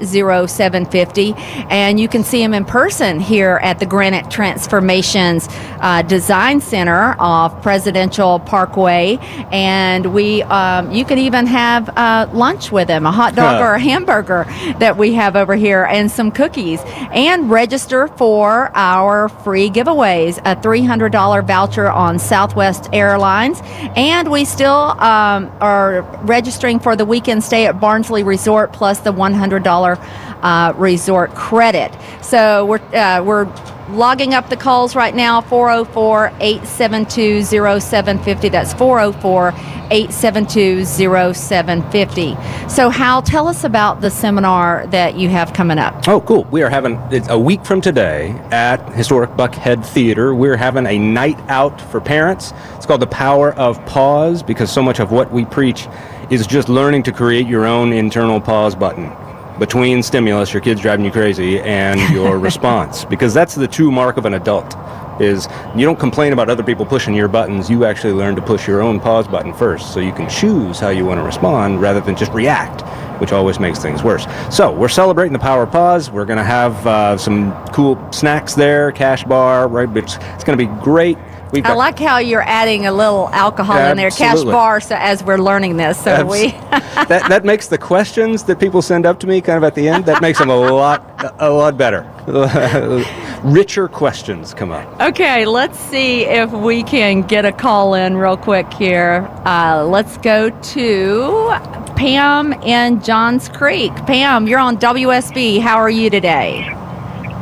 0750. 0.48 1.34
And 1.70 1.98
you 2.00 2.08
can 2.08 2.24
see 2.24 2.42
him 2.42 2.54
in 2.54 2.64
person 2.64 3.20
here 3.20 3.58
at 3.62 3.78
the 3.78 3.86
Granite 3.86 4.30
Transformations 4.30 5.48
uh, 5.80 6.02
Design 6.02 6.60
Center 6.60 7.16
off 7.18 7.62
Presidential 7.62 8.38
Parkway. 8.40 9.18
And 9.52 10.12
we, 10.12 10.42
um, 10.44 10.90
you 10.90 11.04
can 11.04 11.18
even 11.18 11.46
have 11.46 11.88
uh, 11.90 12.28
lunch 12.32 12.70
with 12.72 12.88
him, 12.88 13.06
a 13.06 13.12
hot 13.12 13.34
dog 13.34 13.48
Huh. 13.48 13.64
or 13.64 13.74
a 13.74 13.78
hamburger 13.80 14.44
that 14.78 14.96
we 14.98 15.14
have 15.18 15.34
over 15.34 15.56
here, 15.56 15.84
and 15.84 16.10
some 16.10 16.30
cookies. 16.30 16.80
And 17.12 17.50
register 17.50 18.06
for 18.06 18.70
our 18.74 19.28
free 19.28 19.68
giveaways 19.68 20.38
a 20.38 20.54
$300 20.54 21.44
voucher 21.44 21.90
on 21.90 22.20
Southwest 22.20 22.88
Airlines. 22.92 23.60
And 23.96 24.30
we 24.30 24.44
still 24.44 24.94
um, 25.00 25.50
are 25.60 26.02
registering 26.22 26.78
for 26.78 26.94
the 26.94 27.04
weekend 27.04 27.42
stay 27.42 27.66
at 27.66 27.80
Barnsley 27.80 28.22
Resort 28.22 28.72
plus 28.72 29.00
the 29.00 29.12
$100 29.12 30.27
uh, 30.42 30.72
resort 30.76 31.34
credit. 31.34 31.96
So 32.22 32.66
we're, 32.66 32.78
uh, 32.94 33.22
we're 33.22 33.46
logging 33.90 34.34
up 34.34 34.48
the 34.50 34.56
calls 34.56 34.94
right 34.94 35.14
now 35.14 35.40
404 35.40 36.32
872 36.40 37.42
0750. 37.44 38.48
That's 38.48 38.72
404 38.74 39.52
872 39.90 40.84
0750. 40.84 42.36
So, 42.68 42.90
Hal, 42.90 43.22
tell 43.22 43.48
us 43.48 43.64
about 43.64 44.00
the 44.00 44.10
seminar 44.10 44.86
that 44.88 45.16
you 45.16 45.28
have 45.30 45.52
coming 45.52 45.78
up. 45.78 46.06
Oh, 46.06 46.20
cool. 46.20 46.44
We 46.44 46.62
are 46.62 46.68
having, 46.68 46.96
it's 47.10 47.28
a 47.28 47.38
week 47.38 47.64
from 47.64 47.80
today 47.80 48.30
at 48.50 48.76
Historic 48.92 49.30
Buckhead 49.30 49.84
Theater, 49.84 50.34
we're 50.34 50.56
having 50.56 50.86
a 50.86 50.98
night 50.98 51.38
out 51.48 51.80
for 51.80 52.00
parents. 52.00 52.52
It's 52.74 52.86
called 52.86 53.00
The 53.00 53.06
Power 53.06 53.54
of 53.54 53.84
Pause 53.86 54.42
because 54.42 54.70
so 54.70 54.82
much 54.82 55.00
of 55.00 55.10
what 55.10 55.32
we 55.32 55.44
preach 55.46 55.88
is 56.30 56.46
just 56.46 56.68
learning 56.68 57.04
to 57.04 57.12
create 57.12 57.46
your 57.46 57.64
own 57.64 57.92
internal 57.92 58.40
pause 58.40 58.74
button 58.74 59.10
between 59.58 60.02
stimulus, 60.02 60.52
your 60.52 60.62
kids 60.62 60.80
driving 60.80 61.04
you 61.04 61.10
crazy, 61.10 61.60
and 61.60 62.00
your 62.12 62.38
response. 62.48 63.04
Because 63.04 63.34
that's 63.34 63.54
the 63.54 63.68
true 63.68 63.90
mark 63.90 64.16
of 64.16 64.24
an 64.24 64.34
adult. 64.34 64.76
Is 65.20 65.48
you 65.74 65.84
don't 65.84 65.98
complain 65.98 66.32
about 66.32 66.48
other 66.48 66.62
people 66.62 66.86
pushing 66.86 67.12
your 67.12 67.26
buttons. 67.26 67.68
You 67.68 67.84
actually 67.84 68.12
learn 68.12 68.36
to 68.36 68.42
push 68.42 68.68
your 68.68 68.80
own 68.80 69.00
pause 69.00 69.26
button 69.26 69.52
first, 69.52 69.92
so 69.92 69.98
you 69.98 70.12
can 70.12 70.28
choose 70.28 70.78
how 70.78 70.90
you 70.90 71.04
want 71.04 71.18
to 71.18 71.24
respond 71.24 71.80
rather 71.80 72.00
than 72.00 72.16
just 72.16 72.32
react 72.32 72.82
which 73.20 73.32
always 73.32 73.58
makes 73.58 73.80
things 73.80 74.02
worse. 74.02 74.26
So 74.50 74.72
we're 74.72 74.88
celebrating 74.88 75.32
the 75.32 75.38
power 75.38 75.66
pause. 75.66 76.10
We're 76.10 76.24
going 76.24 76.38
to 76.38 76.44
have 76.44 76.86
uh, 76.86 77.16
some 77.18 77.52
cool 77.72 78.12
snacks 78.12 78.54
there, 78.54 78.92
cash 78.92 79.24
bar, 79.24 79.68
right? 79.68 79.88
It's, 79.96 80.16
it's 80.16 80.44
going 80.44 80.58
to 80.58 80.66
be 80.66 80.72
great. 80.82 81.18
We've 81.52 81.64
I 81.64 81.68
got- 81.68 81.76
like 81.76 81.98
how 81.98 82.18
you're 82.18 82.42
adding 82.42 82.86
a 82.86 82.92
little 82.92 83.28
alcohol 83.30 83.78
in 83.78 83.96
there, 83.96 84.10
cash 84.10 84.42
bar, 84.42 84.80
so 84.80 84.94
as 84.98 85.22
we're 85.24 85.38
learning 85.38 85.76
this. 85.76 86.02
So 86.02 86.10
Abs- 86.10 86.30
we. 86.30 86.50
that 87.08 87.26
that 87.28 87.44
makes 87.44 87.68
the 87.68 87.78
questions 87.78 88.42
that 88.44 88.58
people 88.60 88.82
send 88.82 89.06
up 89.06 89.18
to 89.20 89.26
me 89.26 89.40
kind 89.40 89.56
of 89.56 89.64
at 89.64 89.74
the 89.74 89.88
end 89.88 90.04
that 90.06 90.20
makes 90.20 90.38
them 90.38 90.50
a 90.50 90.56
lot 90.56 91.34
a 91.38 91.50
lot 91.50 91.76
better. 91.76 92.06
Richer 93.44 93.88
questions 93.88 94.52
come 94.52 94.70
up. 94.72 95.00
Okay, 95.00 95.46
let's 95.46 95.78
see 95.78 96.24
if 96.24 96.50
we 96.52 96.82
can 96.82 97.22
get 97.22 97.44
a 97.44 97.52
call 97.52 97.94
in 97.94 98.16
real 98.16 98.36
quick 98.36 98.70
here. 98.74 99.28
Uh, 99.44 99.86
let's 99.88 100.18
go 100.18 100.50
to 100.50 101.48
Pam 101.96 102.52
in 102.64 103.00
Johns 103.02 103.48
Creek. 103.48 103.94
Pam, 104.06 104.46
you're 104.46 104.58
on 104.58 104.76
WSB. 104.78 105.60
How 105.60 105.76
are 105.76 105.90
you 105.90 106.10
today? 106.10 106.62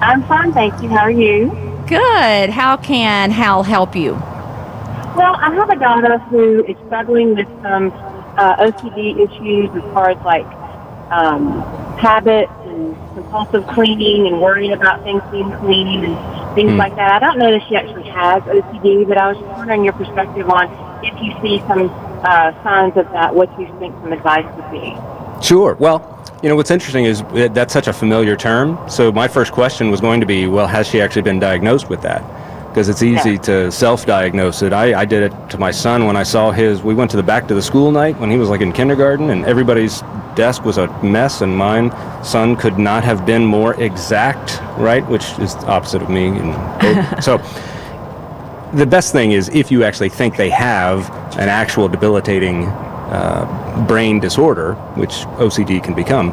I'm 0.03 0.23
fine, 0.25 0.53
thank 0.53 0.81
you. 0.83 0.89
How 0.91 0.99
are 0.99 1.11
you? 1.11 1.66
Good. 1.87 2.51
How 2.51 2.77
can 2.77 3.31
Hal 3.31 3.63
help 3.63 3.95
you? 3.95 4.13
Well, 4.15 5.37
I 5.37 5.55
have 5.55 5.71
a 5.71 5.77
daughter 5.77 6.19
who 6.19 6.65
is 6.65 6.77
struggling 6.87 7.37
with 7.37 7.47
some 7.63 7.93
uh, 8.37 8.57
OCD 8.67 9.15
issues 9.21 9.71
as 9.71 9.83
far 9.95 10.11
as 10.11 10.19
like 10.25 10.45
um, 11.11 11.63
habits 11.99 12.53
and 12.65 12.95
compulsive 13.15 13.67
cleaning 13.69 14.27
and 14.27 14.41
worrying 14.43 14.73
about 14.73 15.03
things 15.05 15.23
being 15.31 15.51
clean 15.61 16.05
and 16.05 16.55
things 16.57 16.73
Hmm. 16.73 16.77
like 16.77 16.97
that. 16.97 17.23
I 17.23 17.27
don't 17.27 17.39
know 17.39 17.53
that 17.53 17.67
she 17.69 17.77
actually 17.77 18.09
has 18.11 18.43
OCD, 18.43 19.07
but 19.07 19.17
I 19.17 19.29
was 19.29 19.37
just 19.39 19.49
wondering 19.57 19.85
your 19.85 19.93
perspective 19.95 20.51
on 20.51 20.69
if 21.05 21.15
you 21.23 21.33
see 21.41 21.63
some 21.69 21.89
uh, 22.25 22.53
signs 22.65 22.97
of 22.97 23.11
that, 23.13 23.35
what 23.35 23.49
you 23.61 23.67
think 23.79 23.95
some 24.03 24.13
advice 24.13 24.47
would 24.57 24.71
be. 24.73 24.95
Sure. 25.41 25.75
Well, 25.75 26.16
you 26.43 26.49
know 26.49 26.57
what's 26.57 26.71
interesting 26.71 27.05
is 27.05 27.23
that 27.35 27.55
that's 27.55 27.73
such 27.73 27.89
a 27.89 27.93
familiar 27.93 28.37
term. 28.37 28.79
So 28.89 29.11
my 29.11 29.27
first 29.29 29.53
question 29.53 29.91
was 29.91 30.01
going 30.01 30.21
to 30.21 30.27
be, 30.27 30.47
well, 30.47 30.67
has 30.67 30.87
she 30.87 31.01
actually 31.01 31.23
been 31.23 31.39
diagnosed 31.39 31.89
with 31.89 32.03
that? 32.03 32.23
because 32.77 32.91
it's 32.91 33.03
easy 33.03 33.31
Yeah. 33.31 33.39
to 33.39 33.73
self-diagnose 33.73 34.61
it. 34.61 34.75
I, 34.75 35.01
I 35.01 35.07
did 35.07 35.23
it 35.33 35.49
to 35.49 35.57
my 35.57 35.71
son 35.71 36.05
when 36.05 36.15
I 36.15 36.25
saw 36.25 36.51
his. 36.51 36.83
We 36.83 36.93
went 36.93 37.11
to 37.13 37.17
the 37.17 37.23
back 37.23 37.49
to 37.49 37.55
the 37.55 37.63
school 37.63 37.91
night 37.91 38.21
when 38.21 38.31
he 38.31 38.37
was 38.37 38.51
like 38.51 38.61
in 38.61 38.71
kindergarten, 38.71 39.31
and 39.31 39.47
everybody's 39.47 40.03
desk 40.35 40.63
was 40.63 40.77
a 40.77 40.87
mess, 41.03 41.41
and 41.41 41.57
mine 41.57 41.91
son 42.23 42.55
could 42.55 42.79
not 42.79 43.03
have 43.03 43.25
been 43.25 43.47
more 43.47 43.73
exact, 43.81 44.61
right? 44.77 45.03
Which 45.09 45.25
is 45.39 45.55
the 45.55 45.69
opposite 45.69 46.03
of 46.03 46.11
me. 46.11 46.27
And 46.27 47.25
so, 47.25 47.39
the 48.75 48.85
best 48.85 49.11
thing 49.11 49.33
is 49.33 49.49
if 49.55 49.71
you 49.71 49.83
actually 49.83 50.11
think 50.11 50.37
they 50.37 50.51
have 50.51 51.09
an 51.39 51.49
actual 51.49 51.89
debilitating 51.89 52.65
uh, 53.09 53.87
brain 53.87 54.21
disorder, 54.21 54.75
which 54.95 55.13
OCD 55.39 55.83
can 55.83 55.95
become, 55.95 56.31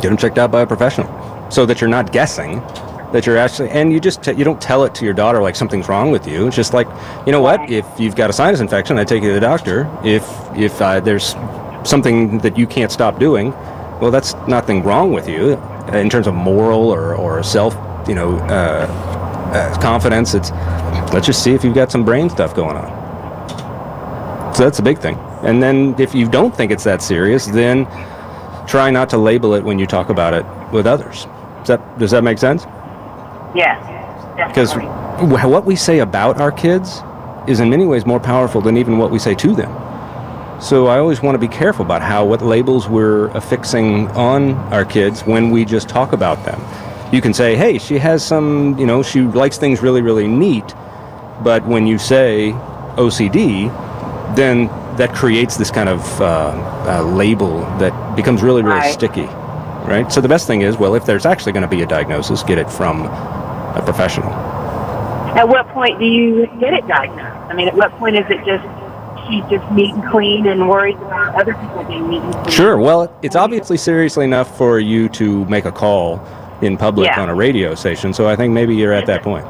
get 0.00 0.08
them 0.08 0.16
checked 0.16 0.38
out 0.38 0.50
by 0.50 0.62
a 0.62 0.66
professional, 0.66 1.08
so 1.50 1.66
that 1.66 1.80
you're 1.80 1.90
not 1.90 2.12
guessing 2.12 2.62
that 3.12 3.26
you're 3.26 3.38
actually 3.38 3.68
and 3.70 3.92
you 3.92 4.00
just 4.00 4.24
you 4.26 4.44
don't 4.44 4.60
tell 4.60 4.84
it 4.84 4.94
to 4.94 5.04
your 5.04 5.14
daughter 5.14 5.42
like 5.42 5.56
something's 5.56 5.88
wrong 5.88 6.10
with 6.10 6.26
you. 6.26 6.46
It's 6.46 6.56
just 6.56 6.72
like 6.72 6.86
you 7.26 7.32
know 7.32 7.40
what? 7.40 7.68
If 7.70 7.84
you've 7.98 8.14
got 8.14 8.30
a 8.30 8.32
sinus 8.32 8.60
infection 8.60 8.98
i 8.98 9.04
take 9.04 9.22
you 9.22 9.30
to 9.30 9.34
the 9.34 9.40
doctor. 9.40 9.90
If 10.04 10.24
if 10.56 10.80
uh, 10.80 11.00
there's 11.00 11.34
something 11.84 12.38
that 12.38 12.58
you 12.58 12.66
can't 12.66 12.92
stop 12.92 13.18
doing 13.18 13.52
well 14.00 14.10
that's 14.10 14.34
nothing 14.46 14.82
wrong 14.82 15.12
with 15.12 15.26
you 15.26 15.54
uh, 15.92 15.96
in 15.96 16.10
terms 16.10 16.26
of 16.26 16.34
moral 16.34 16.90
or, 16.90 17.14
or 17.14 17.42
self 17.42 17.74
you 18.08 18.14
know 18.14 18.36
uh, 18.36 18.86
uh, 19.54 19.80
confidence. 19.80 20.34
It's 20.34 20.50
let's 21.12 21.26
just 21.26 21.42
see 21.42 21.52
if 21.52 21.64
you've 21.64 21.74
got 21.74 21.90
some 21.90 22.04
brain 22.04 22.30
stuff 22.30 22.54
going 22.54 22.76
on. 22.76 23.00
So 24.54 24.64
that's 24.64 24.78
a 24.78 24.82
big 24.82 24.98
thing 24.98 25.18
and 25.42 25.62
then 25.62 25.94
if 25.98 26.14
you 26.14 26.28
don't 26.28 26.54
think 26.54 26.70
it's 26.70 26.84
that 26.84 27.02
serious 27.02 27.46
then 27.46 27.86
try 28.66 28.90
not 28.90 29.08
to 29.10 29.18
label 29.18 29.54
it 29.54 29.64
when 29.64 29.78
you 29.78 29.86
talk 29.86 30.10
about 30.10 30.34
it 30.34 30.44
with 30.72 30.86
others 30.86 31.26
does 31.60 31.68
that, 31.68 31.98
does 31.98 32.10
that 32.10 32.22
make 32.24 32.38
sense 32.38 32.64
Yes. 33.54 33.78
because 34.48 34.74
what 34.74 35.64
we 35.64 35.74
say 35.76 35.98
about 35.98 36.40
our 36.40 36.52
kids 36.52 37.02
is 37.48 37.60
in 37.60 37.68
many 37.68 37.84
ways 37.86 38.06
more 38.06 38.20
powerful 38.20 38.60
than 38.60 38.76
even 38.76 38.96
what 38.96 39.10
we 39.10 39.18
say 39.18 39.34
to 39.34 39.54
them. 39.54 39.72
So 40.60 40.86
I 40.86 40.98
always 40.98 41.20
want 41.22 41.34
to 41.34 41.38
be 41.38 41.48
careful 41.48 41.84
about 41.84 42.00
how 42.02 42.24
what 42.24 42.42
labels 42.42 42.88
we're 42.88 43.28
affixing 43.28 44.08
on 44.08 44.54
our 44.72 44.84
kids 44.84 45.22
when 45.22 45.50
we 45.50 45.64
just 45.64 45.88
talk 45.88 46.12
about 46.12 46.44
them. 46.44 46.60
You 47.12 47.20
can 47.20 47.34
say, 47.34 47.56
"Hey, 47.56 47.78
she 47.78 47.98
has 47.98 48.24
some, 48.24 48.78
you 48.78 48.86
know, 48.86 49.02
she 49.02 49.22
likes 49.22 49.58
things 49.58 49.82
really 49.82 50.02
really 50.02 50.28
neat." 50.28 50.74
But 51.42 51.66
when 51.66 51.86
you 51.86 51.98
say 51.98 52.52
OCD, 52.96 53.68
then 54.36 54.68
that 54.96 55.14
creates 55.14 55.56
this 55.56 55.70
kind 55.70 55.88
of 55.88 56.20
uh, 56.20 56.24
uh, 56.86 57.02
label 57.02 57.60
that 57.78 57.92
becomes 58.16 58.42
really 58.42 58.62
really 58.62 58.76
Right. 58.76 58.92
sticky, 58.92 59.26
right? 59.86 60.10
So 60.12 60.20
the 60.20 60.28
best 60.28 60.46
thing 60.46 60.62
is, 60.62 60.76
well, 60.76 60.94
if 60.94 61.04
there's 61.06 61.26
actually 61.26 61.52
going 61.52 61.62
to 61.62 61.68
be 61.68 61.82
a 61.82 61.86
diagnosis, 61.86 62.42
get 62.42 62.58
it 62.58 62.70
from 62.70 63.06
a 63.06 63.82
professional. 63.84 64.30
At 65.38 65.48
what 65.48 65.66
point 65.68 65.98
do 66.00 66.04
you 66.06 66.46
get 66.58 66.74
it 66.74 66.86
diagnosed? 66.88 67.50
I 67.50 67.54
mean, 67.54 67.68
at 67.68 67.74
what 67.74 67.90
point 67.98 68.16
is 68.16 68.24
it 68.28 68.44
just 68.44 68.64
she's 69.28 69.44
just 69.48 69.70
neat 69.72 69.94
and 69.94 70.04
clean 70.10 70.46
and 70.48 70.68
worries 70.68 70.96
about 70.96 71.34
other 71.36 71.54
people 71.54 71.84
being 71.84 72.08
neat 72.08 72.20
and 72.22 72.32
clean? 72.34 72.50
Sure. 72.50 72.76
Well, 72.78 73.12
it's 73.22 73.36
obviously 73.36 73.76
seriously 73.76 74.24
enough 74.24 74.56
for 74.58 74.80
you 74.80 75.08
to 75.10 75.44
make 75.46 75.64
a 75.66 75.72
call 75.72 76.20
in 76.62 76.76
public 76.76 77.06
Yeah. 77.06 77.20
on 77.22 77.28
a 77.30 77.34
radio 77.34 77.74
station. 77.76 78.12
So 78.12 78.28
I 78.28 78.34
think 78.36 78.52
maybe 78.52 78.74
you're 78.74 78.92
at 78.92 79.06
that 79.06 79.22
point. 79.22 79.46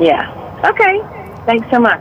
Yeah. 0.00 0.26
Okay. 0.64 1.00
Thanks 1.46 1.66
so 1.70 1.78
much. 1.78 2.00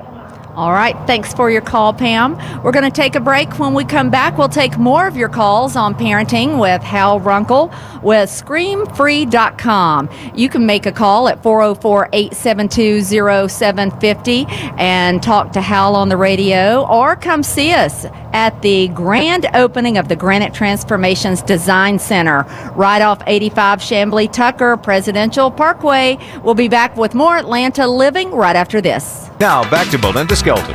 All 0.56 0.74
right. 0.74 0.96
Thanks 1.08 1.34
for 1.34 1.50
your 1.50 1.62
call, 1.62 1.94
Pam. 1.94 2.36
We're 2.62 2.74
going 2.74 2.84
to 2.84 2.92
take 2.92 3.16
a 3.16 3.22
break. 3.22 3.58
When 3.58 3.74
we 3.74 3.86
come 3.86 4.10
back, 4.10 4.38
we'll 4.38 4.50
take 4.50 4.78
more 4.78 5.08
of 5.08 5.16
your 5.16 5.30
calls 5.30 5.78
on 5.78 5.96
parenting 5.96 6.60
with 6.60 6.82
Hal 6.82 7.22
Runkle 7.22 7.72
with 8.04 8.30
screamfree.com. 8.30 10.10
You 10.36 10.50
can 10.50 10.66
make 10.66 10.86
a 10.86 10.92
call 10.92 11.30
at 11.30 11.42
404 11.42 12.10
872 12.12 13.02
0750 13.48 14.46
and 14.78 15.24
talk 15.24 15.54
to 15.54 15.62
Hal 15.62 15.96
on 15.96 16.10
the 16.10 16.18
radio 16.18 16.86
or 16.88 17.16
come 17.16 17.44
see 17.44 17.72
us 17.72 18.06
at 18.34 18.62
the 18.62 18.90
grand 18.90 19.48
opening 19.54 19.98
of 19.98 20.08
the 20.08 20.16
Granite 20.16 20.54
Transformations 20.54 21.42
Design 21.42 22.00
Center 22.00 22.44
right 22.76 23.02
off 23.02 23.22
85 23.26 23.80
Chamblee 23.80 24.32
Tucker 24.32 24.78
Presidential 24.78 25.52
Parkway. 25.52 26.18
We'll 26.44 26.56
be 26.56 26.68
back 26.68 26.98
with 26.98 27.14
more 27.14 27.38
Atlanta 27.38 27.88
Living 27.88 28.32
right 28.32 28.56
after 28.56 28.82
this. 28.82 29.30
Now 29.40 29.70
back 29.70 29.90
to 29.90 29.98
Belinda 29.98 30.36
Skelton. 30.42 30.74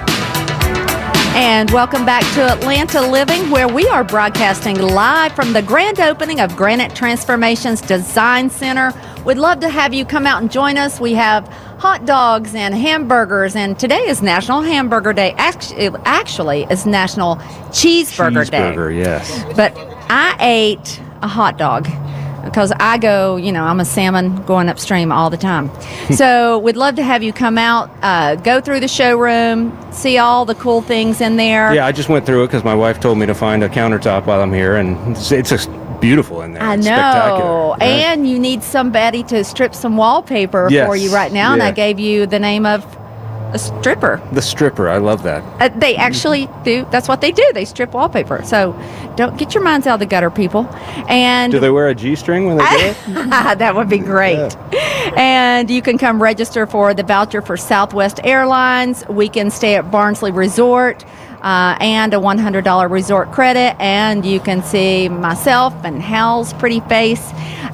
And 1.35 1.69
welcome 1.73 2.07
back 2.07 2.23
to 2.35 2.53
Atlanta 2.53 3.01
Living, 3.01 3.51
where 3.51 3.67
we 3.67 3.85
are 3.89 4.05
broadcasting 4.05 4.81
live 4.81 5.33
from 5.33 5.53
the 5.53 5.61
grand 5.61 5.99
opening 5.99 6.39
of 6.39 6.55
Granite 6.55 6.95
Transformations 6.95 7.81
Design 7.81 8.49
Center. 8.49 8.93
We'd 9.25 9.39
love 9.39 9.59
to 9.61 9.69
have 9.69 9.93
you 9.93 10.05
come 10.05 10.25
out 10.25 10.41
and 10.41 10.53
join 10.53 10.79
us. 10.79 11.01
We 11.01 11.15
have 11.15 11.49
hot 11.79 12.07
dogs 12.07 12.55
and 12.55 12.77
hamburgers, 12.77 13.57
and 13.57 13.77
today 13.77 14.07
is 14.07 14.23
National 14.23 14.63
Hamburger 14.63 15.13
Day. 15.13 15.33
Actually, 15.37 15.89
actually 16.05 16.67
it's 16.71 16.87
National 16.87 17.35
Cheeseburger, 17.73 18.49
Day. 18.49 18.59
Cheeseburger, 18.59 18.97
yes. 18.97 19.45
But 19.57 19.77
I 20.09 20.37
ate 20.39 21.01
a 21.23 21.29
hot 21.29 21.59
dog 21.59 21.89
because 22.47 22.73
I 22.81 22.99
go, 22.99 23.37
you 23.37 23.53
know, 23.53 23.65
I'm 23.65 23.81
a 23.81 23.85
salmon 23.85 24.43
going 24.45 24.69
upstream 24.69 25.13
all 25.13 25.31
the 25.31 25.37
time. 25.37 25.71
so 26.15 26.59
we'd 26.59 26.77
love 26.77 26.95
to 26.97 27.03
have 27.03 27.23
you 27.23 27.33
come 27.33 27.59
out, 27.59 27.91
uh, 28.03 28.37
go 28.37 28.61
through 28.61 28.81
the 28.81 28.89
showroom, 28.89 29.77
see 29.93 30.19
all 30.19 30.45
the 30.45 30.55
cool 30.55 30.81
things 30.83 31.21
in 31.21 31.37
there. 31.37 31.75
Yeah, 31.75 31.87
I 31.87 31.93
just 31.93 32.09
went 32.09 32.27
through 32.27 32.45
it 32.45 32.47
because 32.49 32.65
my 32.65 32.75
wife 32.75 33.01
told 33.01 33.19
me 33.19 33.27
to 33.27 33.35
find 33.35 33.63
a 33.63 33.69
countertop 33.69 34.27
while 34.27 34.41
I'm 34.41 34.53
here, 34.53 34.77
and 34.77 35.17
it's, 35.17 35.31
it's 35.33 35.51
just 35.51 35.71
beautiful 36.01 36.43
in 36.43 36.53
there. 36.53 36.63
I 36.63 36.75
It's 36.75 36.87
know. 36.87 37.77
right? 37.81 37.83
And 37.83 38.29
you 38.29 38.39
need 38.39 38.63
somebody 38.63 39.23
to 39.25 39.45
strip 39.45 39.75
some 39.75 39.97
wallpaper 39.97 40.69
Yes, 40.71 40.87
for 40.87 40.97
you 40.97 41.13
right 41.13 41.33
now. 41.33 41.53
And. 41.55 41.63
I 41.63 41.71
gave 41.73 41.99
you 41.99 42.27
the 42.27 42.39
name 42.39 42.67
of 42.67 42.85
a 43.57 43.59
stripper. 43.59 44.21
the 44.33 44.43
stripper, 44.43 44.89
I 44.89 44.99
love 44.99 45.23
that. 45.23 45.43
Uh, 45.61 45.69
they 45.79 45.97
actually 45.97 46.49
do. 46.63 46.87
That's 46.91 47.09
what 47.09 47.21
they 47.21 47.33
do. 47.33 47.45
They 47.55 47.65
strip 47.65 47.93
wallpaper. 47.93 48.43
So 48.45 48.79
don't 49.17 49.39
get 49.39 49.55
your 49.55 49.63
minds 49.63 49.87
out 49.87 49.95
of 49.95 50.01
the 50.01 50.07
gutter, 50.07 50.31
people. 50.31 50.67
And 51.09 51.51
Do 51.51 51.59
they 51.59 51.71
wear 51.71 51.89
a 51.89 51.95
G-string 51.95 52.47
when 52.47 52.59
they 52.59 52.65
do 52.65 52.77
it? 52.79 52.97
that 53.59 53.75
would 53.75 53.89
be 53.89 53.99
great. 53.99 54.55
And 55.17 55.71
you 55.71 55.81
can 55.81 55.97
come 55.99 56.23
register 56.23 56.67
for 56.67 56.93
the 56.93 57.03
voucher 57.03 57.41
for 57.41 57.57
Southwest 57.57 58.21
Airlines, 58.25 59.07
weekend 59.09 59.53
stay 59.53 59.77
at 59.77 59.91
Barnsley 59.91 60.33
Resort, 60.33 61.05
uh, 61.47 61.77
and 61.81 62.13
a 62.13 62.17
$100 62.17 62.91
resort 62.91 63.31
credit. 63.31 63.81
And 63.81 64.27
you 64.27 64.41
can 64.41 64.65
see 64.65 65.09
myself 65.09 65.73
and 65.85 66.03
Hal's 66.03 66.53
pretty 66.55 66.81
face. 66.81 67.23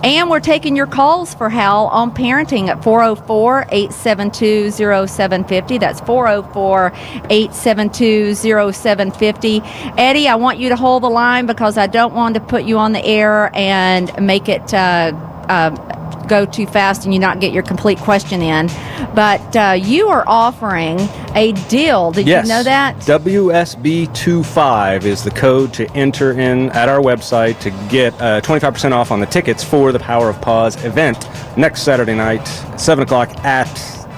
And 0.04 0.28
we're 0.28 0.40
taking 0.40 0.76
your 0.76 0.86
calls 0.86 1.32
for 1.32 1.48
Hal 1.48 1.86
on 1.86 2.10
parenting 2.12 2.68
at 2.68 2.84
404 2.84 3.66
872 3.70 4.72
0750. 4.72 5.78
That's 5.78 6.00
404 6.00 6.92
872 7.30 8.34
0750. 8.34 9.62
Eddie, 9.96 10.28
I 10.28 10.34
want 10.34 10.58
you 10.58 10.68
to 10.68 10.76
hold 10.76 11.02
the 11.02 11.08
line 11.08 11.46
because 11.46 11.78
I 11.78 11.86
don't 11.86 12.12
want 12.12 12.34
to 12.34 12.40
put 12.40 12.64
you 12.64 12.76
on 12.76 12.92
the 12.92 13.02
air 13.02 13.50
and 13.54 14.12
make 14.20 14.50
it. 14.50 14.74
Uh, 14.74 15.12
uh, 15.48 16.01
go 16.28 16.44
too 16.44 16.66
fast 16.66 17.04
and 17.04 17.12
you 17.12 17.20
not 17.20 17.40
get 17.40 17.52
your 17.52 17.62
complete 17.62 17.98
question 17.98 18.42
in. 18.42 18.68
But 19.14 19.56
uh, 19.56 19.76
you 19.80 20.08
are 20.08 20.24
offering 20.26 20.98
a 21.34 21.52
deal. 21.68 22.12
Did 22.12 22.26
yes. 22.26 22.46
you 22.46 22.52
know 22.52 22.62
that? 22.62 22.96
WSB25 22.98 25.04
is 25.04 25.22
the 25.22 25.30
code 25.30 25.72
to 25.74 25.90
enter 25.92 26.32
in 26.32 26.70
at 26.70 26.88
our 26.88 27.00
website 27.00 27.58
to 27.60 27.70
get 27.90 28.12
uh, 28.20 28.40
25% 28.40 28.92
off 28.92 29.10
on 29.10 29.20
the 29.20 29.26
tickets 29.26 29.62
for 29.64 29.92
the 29.92 29.98
Power 29.98 30.28
of 30.28 30.40
Pause 30.40 30.84
event 30.84 31.26
next 31.56 31.82
Saturday 31.82 32.14
night, 32.14 32.46
7 32.78 33.02
o'clock 33.02 33.30
at 33.44 33.66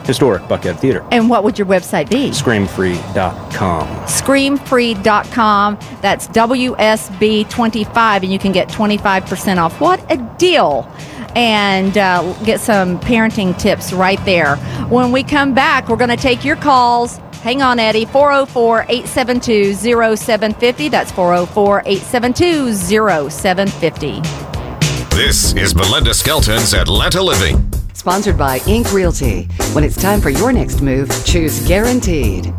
historic 0.07 0.43
Buckhead 0.43 0.79
Theater. 0.79 1.03
and 1.11 1.31
what 1.31 1.45
would 1.45 1.59
your 1.59 1.67
website 1.67 2.11
be? 2.11 2.29
Screamfree.com. 2.31 3.87
Screamfree.com. 4.07 5.79
That's 6.03 6.29
WSB25, 6.29 8.23
and 8.23 8.31
you 8.33 8.39
can 8.39 8.53
get 8.53 8.69
25% 8.69 9.57
off. 9.59 9.81
What 9.81 10.05
a 10.13 10.17
deal! 10.39 10.87
And 11.35 11.99
uh, 11.99 12.33
get 12.45 12.61
some 12.61 13.01
parenting 13.01 13.59
tips 13.59 13.93
right 13.93 14.25
there. 14.25 14.57
When 14.89 15.13
we 15.13 15.23
come 15.23 15.55
back, 15.55 15.89
we're 15.89 15.97
going 15.97 16.11
to 16.11 16.17
take 16.17 16.45
your 16.45 16.57
calls. 16.57 17.17
Hang 17.43 17.61
on, 17.61 17.79
Eddie. 17.79 18.07
404 18.07 18.87
872 18.89 19.75
0750. 19.75 20.89
That's 20.89 21.13
404 21.13 21.83
872 21.87 22.73
0750. 23.31 24.21
This 25.15 25.55
is 25.55 25.75
Belinda 25.75 26.15
Skelton's 26.15 26.75
Atlanta 26.75 27.23
Living. 27.23 27.71
Sponsored 27.93 28.37
by 28.37 28.59
Inc. 28.61 28.93
Realty. 28.93 29.45
When 29.73 29.85
it's 29.85 30.01
time 30.01 30.21
for 30.21 30.31
your 30.31 30.53
next 30.53 30.83
move, 30.83 31.09
choose 31.25 31.67
Guaranteed. 31.67 32.53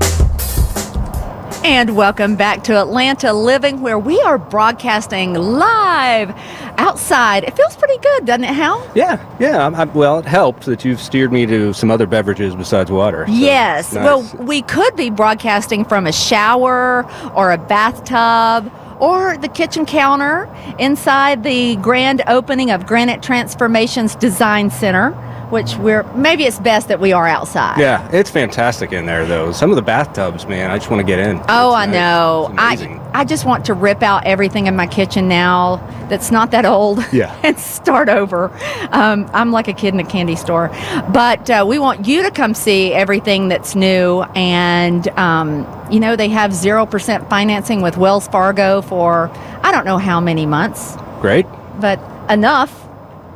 And 1.64 1.96
welcome 1.96 2.36
back 2.36 2.64
to 2.66 2.80
Atlanta 2.80 3.34
Living, 3.34 3.82
where 3.82 3.98
we 3.98 4.22
are 4.22 4.38
broadcasting 4.38 5.34
live 5.34 6.30
outside. 6.78 7.44
It 7.44 7.56
feels 7.56 7.76
pretty 7.76 7.98
good, 8.00 8.26
doesn't 8.26 8.44
it, 8.44 8.54
Hal? 8.54 8.90
Yeah, 8.96 9.24
yeah. 9.40 9.66
I'm, 9.66 9.76
I'm, 9.76 9.94
well, 9.94 10.20
it 10.20 10.26
helped 10.26 10.66
that 10.66 10.84
you've 10.86 11.00
steered 11.02 11.32
me 11.32 11.46
to 11.46 11.74
some 11.74 11.92
other 11.92 12.06
beverages 12.08 12.56
besides 12.56 12.92
water. 12.92 13.26
so 13.28 13.34
Yes. 13.34 13.94
nice. 13.94 14.04
Well, 14.04 14.46
we 14.46 14.62
could 14.62 14.96
be 14.96 15.10
broadcasting 15.10 15.86
from 15.86 16.08
a 16.08 16.12
shower 16.12 17.06
or 17.34 17.52
a 17.52 17.58
bathtub 17.58 18.72
or 19.00 19.38
the 19.38 19.50
kitchen 19.50 19.86
counter 19.86 20.50
inside 20.80 21.44
the 21.44 21.76
grand 21.78 22.22
opening 22.28 22.72
of 22.72 22.86
Granite 22.86 23.22
Transformations 23.22 24.16
Design 24.16 24.70
Center 24.70 25.12
which 25.50 25.76
we're 25.78 26.04
maybe 26.14 26.44
it's 26.46 26.60
best 26.60 26.88
that 26.88 27.00
we 27.00 27.14
are 27.14 27.28
outside. 27.28 27.80
Yeah, 27.80 28.08
it's 28.12 28.30
fantastic 28.30 28.92
in 28.94 29.06
there 29.06 29.26
though. 29.26 29.52
Some 29.52 29.70
of 29.70 29.76
the 29.76 29.82
bathtubs, 29.82 30.46
man, 30.48 30.72
I 30.72 30.78
just 30.78 30.90
want 30.90 31.00
to 31.02 31.06
get 31.06 31.20
in. 31.20 31.38
Oh, 31.50 31.70
It's 31.70 31.76
I 31.78 31.86
nice. 31.86 31.94
know. 31.94 32.54
I 32.58 33.20
I 33.22 33.24
just 33.26 33.46
want 33.46 33.66
to 33.66 33.74
rip 33.74 34.04
out 34.04 34.26
everything 34.26 34.68
in 34.68 34.76
my 34.76 34.88
kitchen 34.88 35.28
now 35.30 35.78
that's 36.10 36.30
not 36.32 36.52
that 36.52 36.66
old. 36.66 37.04
Yeah. 37.14 37.34
and 37.44 37.58
start 37.58 38.10
over. 38.10 38.52
Um, 38.92 39.30
I'm 39.34 39.52
like 39.52 39.68
a 39.70 39.74
kid 39.74 39.94
in 39.94 40.00
a 40.00 40.06
candy 40.06 40.36
store, 40.36 40.70
but 41.14 41.50
uh, 41.50 41.66
we 41.68 41.80
want 41.80 42.08
you 42.08 42.24
to 42.24 42.32
come 42.32 42.54
see 42.54 42.92
everything 42.94 43.48
that's 43.48 43.74
new. 43.76 44.22
And 44.36 45.08
um, 45.10 45.66
you 45.90 46.00
know 46.00 46.16
they 46.16 46.30
have 46.30 46.54
zero 46.54 46.86
percent 46.86 47.30
financing 47.30 47.82
with 47.82 47.96
Wells 47.98 48.28
Fargo 48.28 48.82
for 48.82 49.30
I 49.64 49.72
don't 49.72 49.86
know 49.86 49.98
how 49.98 50.20
many 50.20 50.46
months, 50.46 50.96
Great 51.22 51.46
but 51.80 52.00
enough 52.30 52.85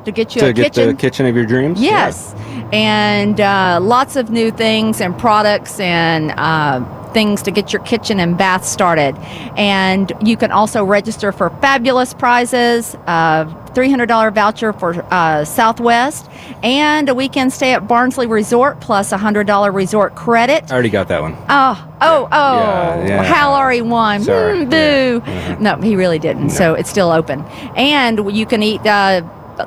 to 0.06 0.12
get 0.12 0.36
you 0.36 0.42
to 0.42 0.48
a 0.48 0.54
get 0.54 0.74
kitchen. 0.74 0.88
the 0.88 0.94
kitchen 0.96 1.26
of 1.26 1.36
your 1.36 1.46
dreams. 1.46 1.82
Yeah. 1.82 1.90
Yes, 2.08 2.34
and 2.72 3.40
uh, 3.42 3.80
lots 3.82 4.16
of 4.16 4.30
new 4.30 4.52
things 4.52 5.02
and 5.02 5.18
products 5.18 5.80
and 5.80 6.32
uh, 6.32 6.84
things 7.14 7.42
to 7.44 7.52
get 7.52 7.74
your 7.74 7.82
kitchen 7.84 8.20
and 8.20 8.38
bath 8.38 8.66
started. 8.66 9.16
And 9.58 10.12
you 10.24 10.38
can 10.38 10.52
also 10.52 10.84
register 10.84 11.32
for 11.32 11.50
fabulous 11.62 12.14
prizes. 12.14 12.96
Uh, 13.08 13.46
$300 13.70 14.34
voucher 14.34 14.74
for 14.74 14.96
uh, 15.14 15.46
Southwest 15.46 16.30
and 16.64 17.08
a 17.08 17.14
weekend 17.14 17.54
stay 17.54 17.72
at 17.74 17.88
Barnsley 17.88 18.26
Resort 18.26 18.82
plus 18.82 19.12
a 19.12 19.18
$100 19.18 19.74
resort 19.74 20.16
credit. 20.16 20.70
I 20.72 20.74
already 20.74 20.90
got 20.90 21.08
that 21.10 21.22
one. 21.22 21.36
Oh, 21.50 21.94
oh, 22.02 22.28
oh. 22.32 22.60
Yeah, 22.60 23.08
yeah. 23.08 23.24
Hal 23.24 23.54
already 23.54 23.82
won. 23.82 24.22
Mm, 24.22 24.70
boo. 24.70 24.76
Yeah. 24.76 25.38
Uh-huh. 25.52 25.58
No, 25.60 25.76
he 25.78 25.96
really 25.96 26.20
didn't. 26.20 26.50
So 26.50 26.74
it's 26.74 26.90
still 26.90 27.12
open. 27.12 27.44
And 27.76 28.36
you 28.36 28.46
can 28.48 28.64
eat 28.64 28.86
uh, 28.86 29.22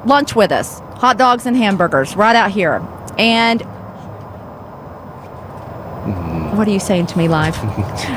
lunch 0.04 0.34
with 0.34 0.52
us 0.52 0.80
hot 1.02 1.18
dogs 1.18 1.46
and 1.46 1.56
hamburgers 1.56 2.14
right 2.14 2.37
out 2.37 2.52
here. 2.52 2.80
And 3.18 3.61
what 6.56 6.68
are 6.68 6.70
you 6.70 6.78
saying 6.78 7.06
to 7.06 7.18
me 7.18 7.26
live? 7.26 7.56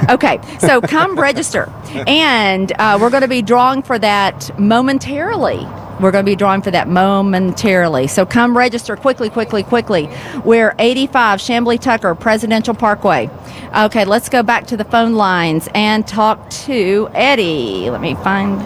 okay, 0.10 0.40
so 0.60 0.82
come 0.82 1.18
register. 1.18 1.72
And 2.06 2.72
uh, 2.74 3.00
we're 3.02 3.10
going 3.10 3.24
to 3.24 3.28
be 3.28 3.42
drawing 3.42 3.82
for 3.82 3.98
that 3.98 4.58
momentarily. 4.60 5.66
We're 6.00 6.12
going 6.12 6.26
to 6.26 6.32
be 6.32 6.36
drawing 6.36 6.62
for 6.62 6.70
that 6.72 6.88
momentarily. 6.88 8.06
So 8.08 8.26
come 8.26 8.56
register 8.56 8.96
quickly, 8.96 9.30
quickly, 9.30 9.64
quickly. 9.64 10.10
We're 10.44 10.76
85 10.78 11.40
Chamblee 11.40 11.80
Tucker, 11.80 12.14
Presidential 12.14 12.76
Parkway. 12.76 13.30
Okay, 13.76 14.06
let's 14.06 14.30
go 14.30 14.44
back 14.44 14.68
to 14.68 14.78
the 14.78 14.84
phone 14.84 15.14
lines 15.14 15.70
and 15.74 16.06
talk 16.06 16.50
to 16.52 17.10
Eddie. 17.14 17.90
Let 17.90 18.02
me 18.02 18.14
find. 18.16 18.60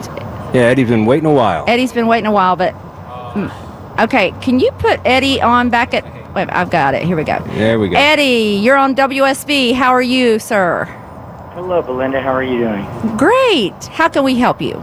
Yeah, 0.53 0.63
Eddie's 0.63 0.89
been 0.89 1.05
waiting 1.05 1.27
a 1.27 1.33
while. 1.33 1.65
Eddie's 1.67 1.93
been 1.93 2.07
waiting 2.07 2.27
a 2.27 2.33
while, 2.33 2.55
but. 2.55 2.75
Mm, 3.33 4.03
Okay, 4.03 4.31
can 4.41 4.59
you 4.59 4.71
put 4.71 4.99
Eddie 5.05 5.41
on 5.41 5.69
back 5.69 5.93
at. 5.93 6.05
Wait, 6.33 6.47
I've 6.51 6.69
got 6.69 6.93
it. 6.93 7.03
Here 7.03 7.17
we 7.17 7.23
go. 7.23 7.39
There 7.47 7.79
we 7.79 7.89
go. 7.89 7.97
Eddie, 7.97 8.59
you're 8.61 8.77
on 8.77 8.95
WSB. 8.95 9.73
How 9.73 9.91
are 9.91 10.01
you, 10.01 10.39
sir? 10.39 10.85
Hello, 11.53 11.81
Belinda. 11.81 12.21
How 12.21 12.31
are 12.31 12.43
you 12.43 12.59
doing? 12.59 13.17
Great. 13.17 13.73
How 13.87 14.07
can 14.07 14.23
we 14.23 14.35
help 14.35 14.61
you? 14.61 14.75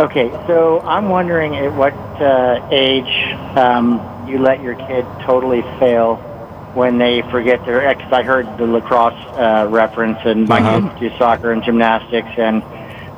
Okay, 0.00 0.30
so 0.46 0.80
I'm 0.80 1.08
wondering 1.08 1.56
at 1.56 1.72
what 1.74 1.94
uh, 2.20 2.68
age 2.70 3.08
um, 3.56 3.98
you 4.28 4.38
let 4.38 4.62
your 4.62 4.74
kid 4.74 5.06
totally 5.24 5.62
fail 5.78 6.16
when 6.74 6.98
they 6.98 7.22
forget 7.30 7.64
their. 7.64 7.88
Because 7.94 8.12
I 8.12 8.22
heard 8.22 8.46
the 8.58 8.66
lacrosse 8.66 9.14
uh, 9.38 9.66
reference, 9.70 10.18
and 10.24 10.46
my 10.48 10.58
Uh-huh. 10.60 10.88
kids 10.98 11.00
do 11.12 11.18
soccer 11.18 11.52
and 11.52 11.62
gymnastics, 11.62 12.28
and 12.36 12.62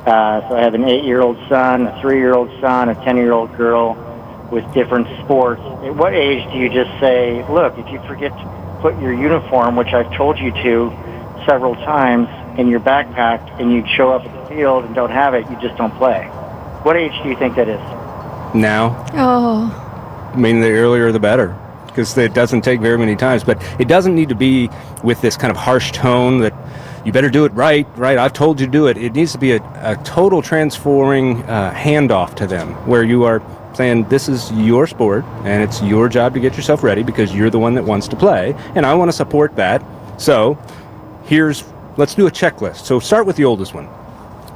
uh, 0.05 0.47
so 0.47 0.55
I 0.55 0.61
have 0.61 0.73
an 0.73 0.85
eight-year-old 0.85 1.37
son, 1.49 1.87
a 1.87 2.01
three-year-old 2.01 2.49
son, 2.61 2.89
a 2.89 2.95
ten-year-old 3.03 3.55
girl 3.57 3.97
with 4.51 4.71
different 4.73 5.07
sports. 5.23 5.61
At 5.83 5.95
what 5.95 6.13
age 6.13 6.43
do 6.51 6.59
you 6.59 6.69
just 6.69 6.91
say, 6.99 7.43
"Look, 7.49 7.77
if 7.77 7.89
you 7.89 7.99
forget 8.07 8.31
to 8.37 8.77
put 8.81 8.99
your 9.01 9.13
uniform, 9.13 9.75
which 9.75 9.93
I've 9.93 10.13
told 10.13 10.37
you 10.39 10.51
to 10.51 10.91
several 11.45 11.75
times, 11.75 12.27
in 12.57 12.67
your 12.67 12.81
backpack, 12.81 13.39
and 13.59 13.71
you 13.71 13.83
show 13.95 14.11
up 14.11 14.25
at 14.25 14.33
the 14.49 14.55
field 14.55 14.83
and 14.83 14.93
don't 14.93 15.09
have 15.11 15.33
it, 15.33 15.49
you 15.49 15.57
just 15.61 15.77
don't 15.77 15.95
play"? 15.95 16.23
What 16.83 16.97
age 16.97 17.13
do 17.23 17.29
you 17.29 17.35
think 17.35 17.55
that 17.55 17.67
is? 17.69 17.79
now, 18.53 19.05
Oh, 19.13 19.71
I 20.33 20.37
mean, 20.37 20.59
the 20.59 20.69
earlier 20.71 21.11
the 21.13 21.19
better, 21.19 21.55
because 21.87 22.17
it 22.17 22.33
doesn't 22.33 22.61
take 22.61 22.81
very 22.81 22.97
many 22.97 23.15
times. 23.15 23.43
But 23.45 23.63
it 23.79 23.87
doesn't 23.87 24.13
need 24.13 24.27
to 24.29 24.35
be 24.35 24.69
with 25.03 25.21
this 25.21 25.37
kind 25.37 25.51
of 25.51 25.57
harsh 25.57 25.91
tone 25.91 26.39
that 26.39 26.53
you 27.05 27.11
better 27.11 27.29
do 27.29 27.45
it 27.45 27.53
right, 27.53 27.87
right? 27.95 28.17
I've 28.17 28.33
told 28.33 28.59
you 28.59 28.65
to 28.65 28.71
do 28.71 28.87
it. 28.87 28.97
It 28.97 29.13
needs 29.13 29.31
to 29.31 29.37
be 29.37 29.53
a, 29.53 29.57
a 29.81 29.95
total 30.03 30.41
transferring 30.41 31.43
uh, 31.43 31.71
handoff 31.73 32.35
to 32.35 32.47
them, 32.47 32.73
where 32.87 33.03
you 33.03 33.23
are 33.23 33.41
saying, 33.73 34.05
"This 34.09 34.29
is 34.29 34.51
your 34.53 34.87
sport, 34.87 35.23
and 35.43 35.63
it's 35.63 35.81
your 35.81 36.09
job 36.09 36.33
to 36.33 36.39
get 36.39 36.55
yourself 36.55 36.83
ready 36.83 37.03
because 37.03 37.33
you're 37.33 37.49
the 37.49 37.59
one 37.59 37.75
that 37.75 37.83
wants 37.83 38.07
to 38.09 38.15
play, 38.15 38.55
and 38.75 38.85
I 38.85 38.93
want 38.93 39.09
to 39.09 39.17
support 39.17 39.55
that." 39.55 39.83
So, 40.17 40.57
here's 41.23 41.63
let's 41.97 42.15
do 42.15 42.27
a 42.27 42.31
checklist. 42.31 42.85
So 42.85 42.99
start 42.99 43.25
with 43.25 43.35
the 43.35 43.45
oldest 43.45 43.73
one 43.73 43.87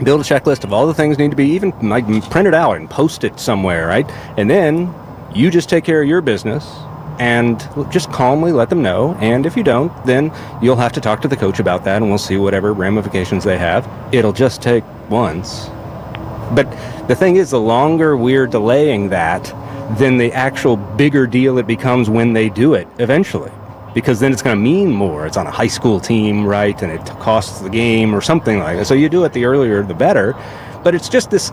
build 0.03 0.19
a 0.19 0.23
checklist 0.23 0.63
of 0.63 0.73
all 0.73 0.87
the 0.87 0.93
things 0.93 1.17
need 1.17 1.31
to 1.31 1.37
be 1.37 1.47
even 1.47 1.71
like 1.87 2.05
print 2.29 2.47
it 2.47 2.53
out 2.53 2.75
and 2.75 2.89
post 2.89 3.23
it 3.23 3.39
somewhere 3.39 3.87
right 3.87 4.09
and 4.37 4.49
then 4.49 4.93
you 5.33 5.49
just 5.49 5.69
take 5.69 5.83
care 5.83 6.01
of 6.01 6.07
your 6.07 6.21
business 6.21 6.69
and 7.17 7.69
just 7.89 8.11
calmly 8.11 8.51
let 8.51 8.69
them 8.69 8.81
know 8.81 9.15
and 9.21 9.45
if 9.45 9.55
you 9.55 9.63
don't 9.63 10.05
then 10.05 10.31
you'll 10.61 10.75
have 10.75 10.91
to 10.91 10.99
talk 10.99 11.21
to 11.21 11.29
the 11.29 11.37
coach 11.37 11.59
about 11.59 11.85
that 11.85 12.01
and 12.01 12.09
we'll 12.09 12.17
see 12.17 12.35
whatever 12.35 12.73
ramifications 12.73 13.45
they 13.45 13.57
have 13.57 13.89
it'll 14.11 14.33
just 14.33 14.61
take 14.61 14.83
once 15.09 15.69
but 16.53 16.67
the 17.07 17.15
thing 17.15 17.35
is 17.35 17.51
the 17.51 17.59
longer 17.59 18.17
we're 18.17 18.47
delaying 18.47 19.09
that 19.09 19.43
then 19.97 20.17
the 20.17 20.31
actual 20.33 20.77
bigger 20.77 21.27
deal 21.27 21.57
it 21.57 21.67
becomes 21.67 22.09
when 22.09 22.33
they 22.33 22.49
do 22.49 22.73
it 22.73 22.87
eventually 22.97 23.51
because 23.95 24.19
then 24.19 24.33
it's 24.33 24.41
going 24.41 24.55
to 24.55 24.61
mean 24.61 24.91
more. 24.91 25.25
It's 25.25 25.37
on 25.37 25.47
a 25.47 25.51
high 25.51 25.67
school 25.67 26.01
team, 26.01 26.45
right? 26.45 26.79
And 26.83 26.91
it 26.91 27.05
costs 27.21 27.61
the 27.61 27.69
game 27.69 28.13
or 28.13 28.19
something 28.19 28.59
like 28.59 28.77
that. 28.77 28.85
So 28.85 28.93
you 28.93 29.07
do 29.07 29.23
it 29.23 29.31
the 29.31 29.45
earlier, 29.45 29.81
the 29.83 29.93
better. 29.93 30.35
But 30.83 30.93
it's 30.93 31.07
just 31.07 31.31
this 31.31 31.51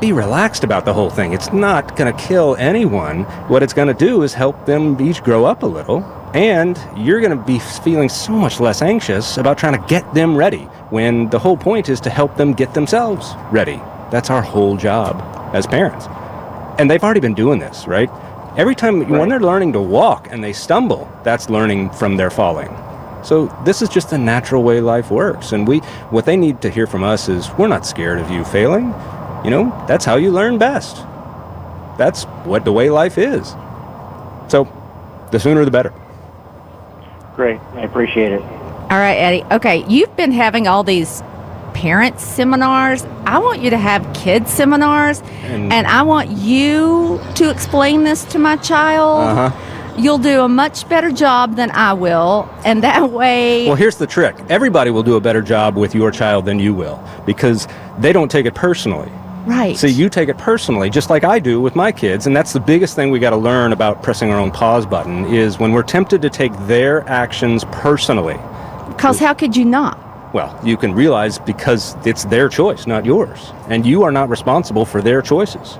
be 0.00 0.12
relaxed 0.12 0.62
about 0.62 0.84
the 0.84 0.94
whole 0.94 1.10
thing. 1.10 1.32
It's 1.32 1.52
not 1.52 1.96
going 1.96 2.14
to 2.14 2.22
kill 2.22 2.54
anyone. 2.56 3.24
What 3.48 3.62
it's 3.62 3.72
going 3.72 3.88
to 3.88 3.94
do 3.94 4.22
is 4.22 4.32
help 4.32 4.64
them 4.64 5.00
each 5.00 5.24
grow 5.24 5.44
up 5.44 5.64
a 5.64 5.66
little. 5.66 6.04
And 6.34 6.78
you're 6.96 7.20
going 7.20 7.36
to 7.36 7.44
be 7.44 7.58
feeling 7.58 8.08
so 8.08 8.32
much 8.32 8.60
less 8.60 8.80
anxious 8.80 9.36
about 9.36 9.58
trying 9.58 9.80
to 9.80 9.88
get 9.88 10.14
them 10.14 10.36
ready 10.36 10.64
when 10.90 11.28
the 11.30 11.38
whole 11.38 11.56
point 11.56 11.88
is 11.88 12.00
to 12.02 12.10
help 12.10 12.36
them 12.36 12.52
get 12.52 12.74
themselves 12.74 13.34
ready. 13.50 13.80
That's 14.10 14.30
our 14.30 14.42
whole 14.42 14.76
job 14.76 15.20
as 15.54 15.66
parents. 15.66 16.06
And 16.78 16.90
they've 16.90 17.02
already 17.02 17.20
been 17.20 17.34
doing 17.34 17.58
this, 17.58 17.86
right? 17.86 18.10
Every 18.56 18.74
time 18.74 19.08
when 19.08 19.28
they're 19.28 19.40
learning 19.40 19.72
to 19.74 19.80
walk 19.82 20.28
and 20.30 20.42
they 20.42 20.52
stumble, 20.52 21.10
that's 21.24 21.50
learning 21.50 21.90
from 21.90 22.16
their 22.16 22.30
falling. 22.30 22.74
So 23.22 23.46
this 23.64 23.82
is 23.82 23.88
just 23.88 24.10
the 24.10 24.18
natural 24.18 24.62
way 24.62 24.80
life 24.80 25.10
works. 25.10 25.52
And 25.52 25.66
we 25.66 25.78
what 26.10 26.24
they 26.24 26.36
need 26.36 26.62
to 26.62 26.70
hear 26.70 26.86
from 26.86 27.02
us 27.02 27.28
is 27.28 27.50
we're 27.58 27.66
not 27.66 27.84
scared 27.84 28.18
of 28.18 28.30
you 28.30 28.44
failing. 28.44 28.94
You 29.44 29.50
know, 29.50 29.84
that's 29.88 30.04
how 30.04 30.16
you 30.16 30.30
learn 30.30 30.58
best. 30.58 30.96
That's 31.98 32.24
what 32.44 32.64
the 32.64 32.72
way 32.72 32.88
life 32.88 33.18
is. 33.18 33.48
So 34.48 34.68
the 35.32 35.40
sooner 35.40 35.64
the 35.64 35.70
better. 35.70 35.92
Great, 37.34 37.60
I 37.74 37.82
appreciate 37.82 38.32
it. 38.32 38.40
all 38.42 38.98
right, 38.98 39.16
Eddie. 39.16 39.44
Okay, 39.50 39.84
you've 39.88 40.16
been 40.16 40.32
having 40.32 40.68
all 40.68 40.84
these 40.84 41.22
parent 41.76 42.18
seminars. 42.18 43.04
I 43.26 43.38
want 43.38 43.60
you 43.60 43.68
to 43.70 43.76
have 43.76 44.02
kids 44.14 44.50
seminars, 44.50 45.22
And- 45.44 45.70
and 45.72 45.86
I 45.86 46.02
want 46.02 46.30
you 46.30 47.20
to 47.34 47.50
explain 47.50 48.02
this 48.04 48.24
to 48.32 48.38
my 48.38 48.56
child. 48.56 49.20
Uh-huh. 49.28 49.50
You'll 49.98 50.18
do 50.18 50.40
a 50.42 50.48
much 50.48 50.88
better 50.88 51.10
job 51.10 51.56
than 51.56 51.70
I 51.70 51.92
will, 51.92 52.48
and 52.64 52.82
that 52.82 53.10
way. 53.10 53.66
Well, 53.66 53.76
here's 53.76 53.96
the 53.96 54.06
trick. 54.06 54.34
Everybody 54.48 54.90
will 54.90 55.02
do 55.02 55.16
a 55.16 55.20
better 55.20 55.42
job 55.42 55.76
with 55.76 55.94
your 55.94 56.10
child 56.10 56.44
than 56.46 56.58
you 56.58 56.72
will 56.74 56.98
because 57.26 57.68
they 57.98 58.12
don't 58.12 58.30
take 58.30 58.46
it 58.46 58.54
personally. 58.54 59.10
right. 59.46 59.76
See, 59.76 59.88
you 59.88 60.08
take 60.08 60.28
it 60.28 60.36
personally, 60.38 60.90
just 60.90 61.08
like 61.08 61.22
I 61.24 61.38
do 61.38 61.60
with 61.60 61.76
my 61.76 61.92
kids, 61.92 62.26
and 62.26 62.34
that's 62.34 62.52
the 62.52 62.58
biggest 62.58 62.96
thing 62.96 63.10
we 63.12 63.18
got 63.20 63.30
to 63.30 63.36
learn 63.36 63.72
about 63.72 64.02
pressing 64.02 64.30
our 64.32 64.38
own 64.40 64.50
pause 64.50 64.84
button 64.86 65.24
is 65.26 65.58
when 65.60 65.72
we're 65.72 65.84
tempted 65.84 66.20
to 66.22 66.30
take 66.30 66.52
their 66.66 67.08
actions 67.08 67.64
personally. 67.70 68.38
Because 68.88 69.20
how 69.20 69.34
could 69.34 69.54
you 69.56 69.64
not? 69.64 69.98
Well, 70.36 70.60
you 70.62 70.76
can 70.76 70.92
realize 70.94 71.38
because 71.38 71.96
it's 72.04 72.26
their 72.26 72.50
choice, 72.50 72.86
not 72.86 73.06
yours, 73.06 73.54
and 73.70 73.86
you 73.86 74.02
are 74.02 74.12
not 74.12 74.28
responsible 74.28 74.84
for 74.84 75.00
their 75.00 75.22
choices. 75.22 75.78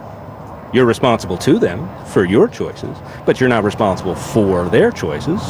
You're 0.73 0.87
responsible 0.87 1.37
to 1.37 1.59
them 1.59 1.87
for 2.07 2.25
your 2.25 2.49
choices, 2.49 2.97
but 3.27 3.39
you're 3.39 3.51
not 3.51 3.65
responsible 3.65 4.15
for 4.15 4.67
their 4.71 4.91
choices. 4.91 5.43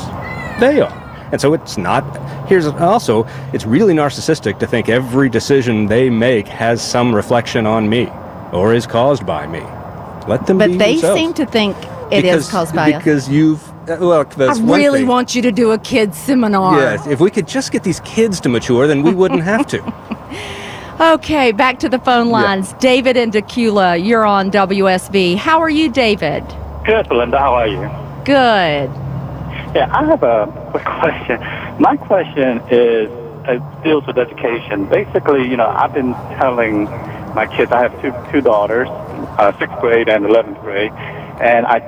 They 0.58 0.80
are. 0.80 1.28
And 1.30 1.40
so 1.40 1.54
it's 1.54 1.78
not, 1.78 2.02
here's 2.48 2.66
also, 2.66 3.28
it's 3.52 3.64
really 3.64 3.94
narcissistic 3.94 4.58
to 4.58 4.66
think 4.66 4.88
every 4.88 5.28
decision 5.28 5.86
they 5.86 6.10
make 6.10 6.48
has 6.48 6.82
some 6.82 7.14
reflection 7.14 7.64
on 7.64 7.88
me 7.88 8.08
or 8.52 8.74
is 8.74 8.88
caused 8.88 9.24
by 9.24 9.46
me. 9.46 9.60
Let 10.26 10.48
them 10.48 10.58
But 10.58 10.76
they 10.78 10.94
themselves. 10.94 11.20
seem 11.20 11.32
to 11.34 11.46
think 11.46 11.76
it 12.10 12.24
is 12.24 12.46
Because- 12.46 12.50
caused 12.50 12.74
by 12.74 12.92
us. 12.92 13.04
Because 13.04 13.28
you've, 13.28 13.62
uh, 13.88 13.96
well, 14.00 14.26
I 14.38 14.58
one 14.58 14.80
really 14.80 15.00
thing. 15.00 15.08
want 15.08 15.34
you 15.34 15.42
to 15.42 15.52
do 15.52 15.72
a 15.72 15.78
kids 15.78 16.18
seminar. 16.18 16.78
Yes, 16.80 17.06
if 17.06 17.20
we 17.20 17.30
could 17.30 17.46
just 17.46 17.72
get 17.72 17.84
these 17.84 18.00
kids 18.00 18.40
to 18.40 18.48
mature, 18.48 18.86
then 18.86 19.02
we 19.02 19.14
wouldn't 19.14 19.42
have 19.42 19.66
to. 19.68 19.82
Okay, 20.98 21.52
back 21.52 21.78
to 21.80 21.90
the 21.90 21.98
phone 21.98 22.30
lines. 22.30 22.72
David 22.74 23.18
and 23.18 23.30
Decatur, 23.30 23.96
you're 23.96 24.24
on 24.24 24.50
WSB. 24.50 25.36
How 25.36 25.60
are 25.60 25.68
you, 25.68 25.90
David? 25.92 26.42
Good, 26.86 27.06
Belinda. 27.10 27.38
How 27.38 27.52
are 27.52 27.68
you? 27.68 27.82
Good. 28.24 28.88
Yeah, 29.74 29.90
I 29.92 30.06
have 30.06 30.22
a 30.22 30.46
quick 30.70 30.86
question. 30.86 31.38
My 31.78 31.98
question 31.98 32.62
is 32.70 33.10
it 33.46 33.62
deals 33.84 34.06
with 34.06 34.16
education. 34.16 34.86
Basically, 34.86 35.46
you 35.46 35.58
know, 35.58 35.68
I've 35.68 35.92
been 35.92 36.14
telling 36.40 36.84
my 37.34 37.46
kids. 37.46 37.72
I 37.72 37.82
have 37.82 38.00
two 38.00 38.14
two 38.32 38.40
daughters, 38.40 38.88
uh, 38.88 39.52
sixth 39.58 39.78
grade 39.80 40.08
and 40.08 40.24
eleventh 40.24 40.58
grade, 40.60 40.92
and 41.42 41.66
I 41.66 41.80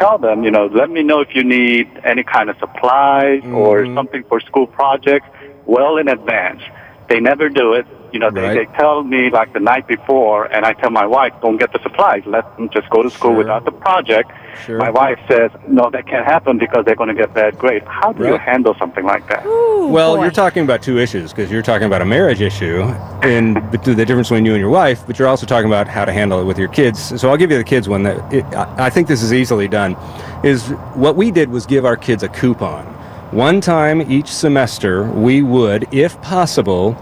tell 0.00 0.18
them, 0.18 0.42
you 0.42 0.50
know, 0.50 0.66
let 0.66 0.90
me 0.90 1.02
know 1.02 1.20
if 1.20 1.34
you 1.34 1.44
need 1.44 1.86
any 2.04 2.24
kind 2.24 2.48
of 2.50 2.56
supplies 2.58 3.42
or 3.44 3.84
mm. 3.84 3.94
something 3.94 4.24
for 4.24 4.40
school 4.40 4.66
projects 4.66 5.26
well 5.66 5.98
in 5.98 6.08
advance. 6.08 6.62
They 7.08 7.20
never 7.20 7.48
do 7.48 7.74
it. 7.74 7.86
You 8.12 8.18
know, 8.18 8.30
they, 8.30 8.40
Right. 8.40 8.54
they 8.68 8.76
tell 8.76 9.02
me 9.04 9.30
like 9.30 9.52
the 9.52 9.60
night 9.60 9.86
before, 9.86 10.44
and 10.46 10.64
I 10.64 10.72
tell 10.72 10.90
my 10.90 11.06
wife, 11.06 11.32
don't 11.42 11.58
get 11.58 11.72
the 11.72 11.78
supplies. 11.82 12.22
Let 12.26 12.44
them 12.56 12.68
just 12.70 12.88
go 12.90 13.02
to 13.02 13.10
school 13.10 13.30
Sure. 13.32 13.38
without 13.38 13.64
the 13.64 13.72
project. 13.72 14.30
Sure. 14.66 14.78
My 14.78 14.90
wife 14.90 15.18
says, 15.28 15.50
no, 15.68 15.90
that 15.90 16.06
can't 16.06 16.24
happen 16.26 16.58
because 16.58 16.84
they're 16.84 16.96
going 16.96 17.08
to 17.08 17.14
get 17.14 17.32
bad 17.32 17.56
grades. 17.58 17.86
How 17.88 18.12
do 18.12 18.26
you 18.26 18.36
handle 18.36 18.74
something 18.78 19.04
like 19.04 19.26
that? 19.28 19.46
Ooh, 19.46 19.86
Well, 19.88 20.16
boy. 20.16 20.22
you're 20.22 20.30
talking 20.32 20.64
about 20.64 20.82
two 20.82 20.98
issues 20.98 21.32
because 21.32 21.50
you're 21.50 21.62
talking 21.62 21.86
about 21.86 22.02
a 22.02 22.04
marriage 22.04 22.40
issue 22.40 22.82
and 23.22 23.56
the 23.72 23.78
difference 24.04 24.28
between 24.28 24.44
you 24.44 24.52
and 24.52 24.60
your 24.60 24.70
wife, 24.70 25.02
but 25.06 25.18
you're 25.18 25.28
also 25.28 25.46
talking 25.46 25.68
about 25.68 25.86
how 25.88 26.04
to 26.04 26.12
handle 26.12 26.40
it 26.40 26.44
with 26.44 26.58
your 26.58 26.68
kids. 26.68 27.18
So 27.20 27.30
I'll 27.30 27.36
give 27.36 27.50
you 27.50 27.58
the 27.58 27.64
kids 27.64 27.88
one 27.88 28.02
that 28.02 28.32
it, 28.32 28.44
I 28.54 28.86
I 28.86 28.90
think 28.90 29.06
this 29.08 29.22
is 29.22 29.32
easily 29.32 29.68
done. 29.68 29.96
Is 30.42 30.68
what 30.94 31.14
we 31.16 31.30
did 31.30 31.50
was 31.50 31.64
give 31.66 31.84
our 31.84 31.96
kids 31.96 32.22
a 32.22 32.28
coupon. 32.28 32.84
One 33.30 33.60
time 33.60 34.02
each 34.10 34.26
semester, 34.26 35.04
we 35.04 35.40
would, 35.42 35.86
if 35.94 36.20
possible, 36.22 36.96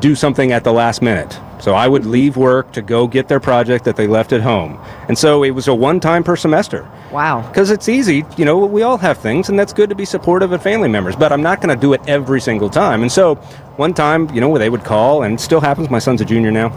do 0.00 0.14
something 0.14 0.52
at 0.52 0.64
the 0.64 0.72
last 0.72 1.02
minute. 1.02 1.38
So 1.60 1.74
I 1.74 1.86
would 1.86 2.04
leave 2.04 2.36
work 2.36 2.72
to 2.72 2.82
go 2.82 3.06
get 3.06 3.28
their 3.28 3.38
project 3.38 3.84
that 3.84 3.94
they 3.94 4.06
left 4.06 4.32
at 4.32 4.40
home. 4.40 4.80
And 5.08 5.16
so 5.16 5.44
it 5.44 5.50
was 5.50 5.68
a 5.68 5.74
one 5.74 6.00
time 6.00 6.24
per 6.24 6.34
semester. 6.34 6.90
wow. 7.12 7.46
Because 7.46 7.70
it's 7.70 7.88
easy, 7.88 8.24
you 8.36 8.44
know, 8.44 8.58
we 8.66 8.82
all 8.82 8.98
have 8.98 9.18
things, 9.18 9.48
and 9.48 9.58
that's 9.58 9.72
good 9.72 9.88
to 9.90 9.94
be 9.94 10.04
supportive 10.04 10.52
of 10.52 10.62
family 10.62 10.88
members, 10.88 11.14
but 11.14 11.30
I'm 11.30 11.42
not 11.42 11.60
going 11.60 11.74
to 11.74 11.80
do 11.80 11.92
it 11.92 12.00
every 12.08 12.40
single 12.40 12.68
time. 12.68 13.02
And 13.02 13.12
so, 13.12 13.36
one 13.76 13.94
time, 13.94 14.28
you 14.34 14.40
know, 14.40 14.48
where 14.48 14.58
they 14.58 14.70
would 14.70 14.84
call, 14.84 15.22
and 15.22 15.34
it 15.34 15.40
still 15.40 15.60
happens, 15.60 15.88
my 15.88 15.98
son's 16.00 16.20
a 16.20 16.24
junior 16.24 16.50
now, 16.50 16.70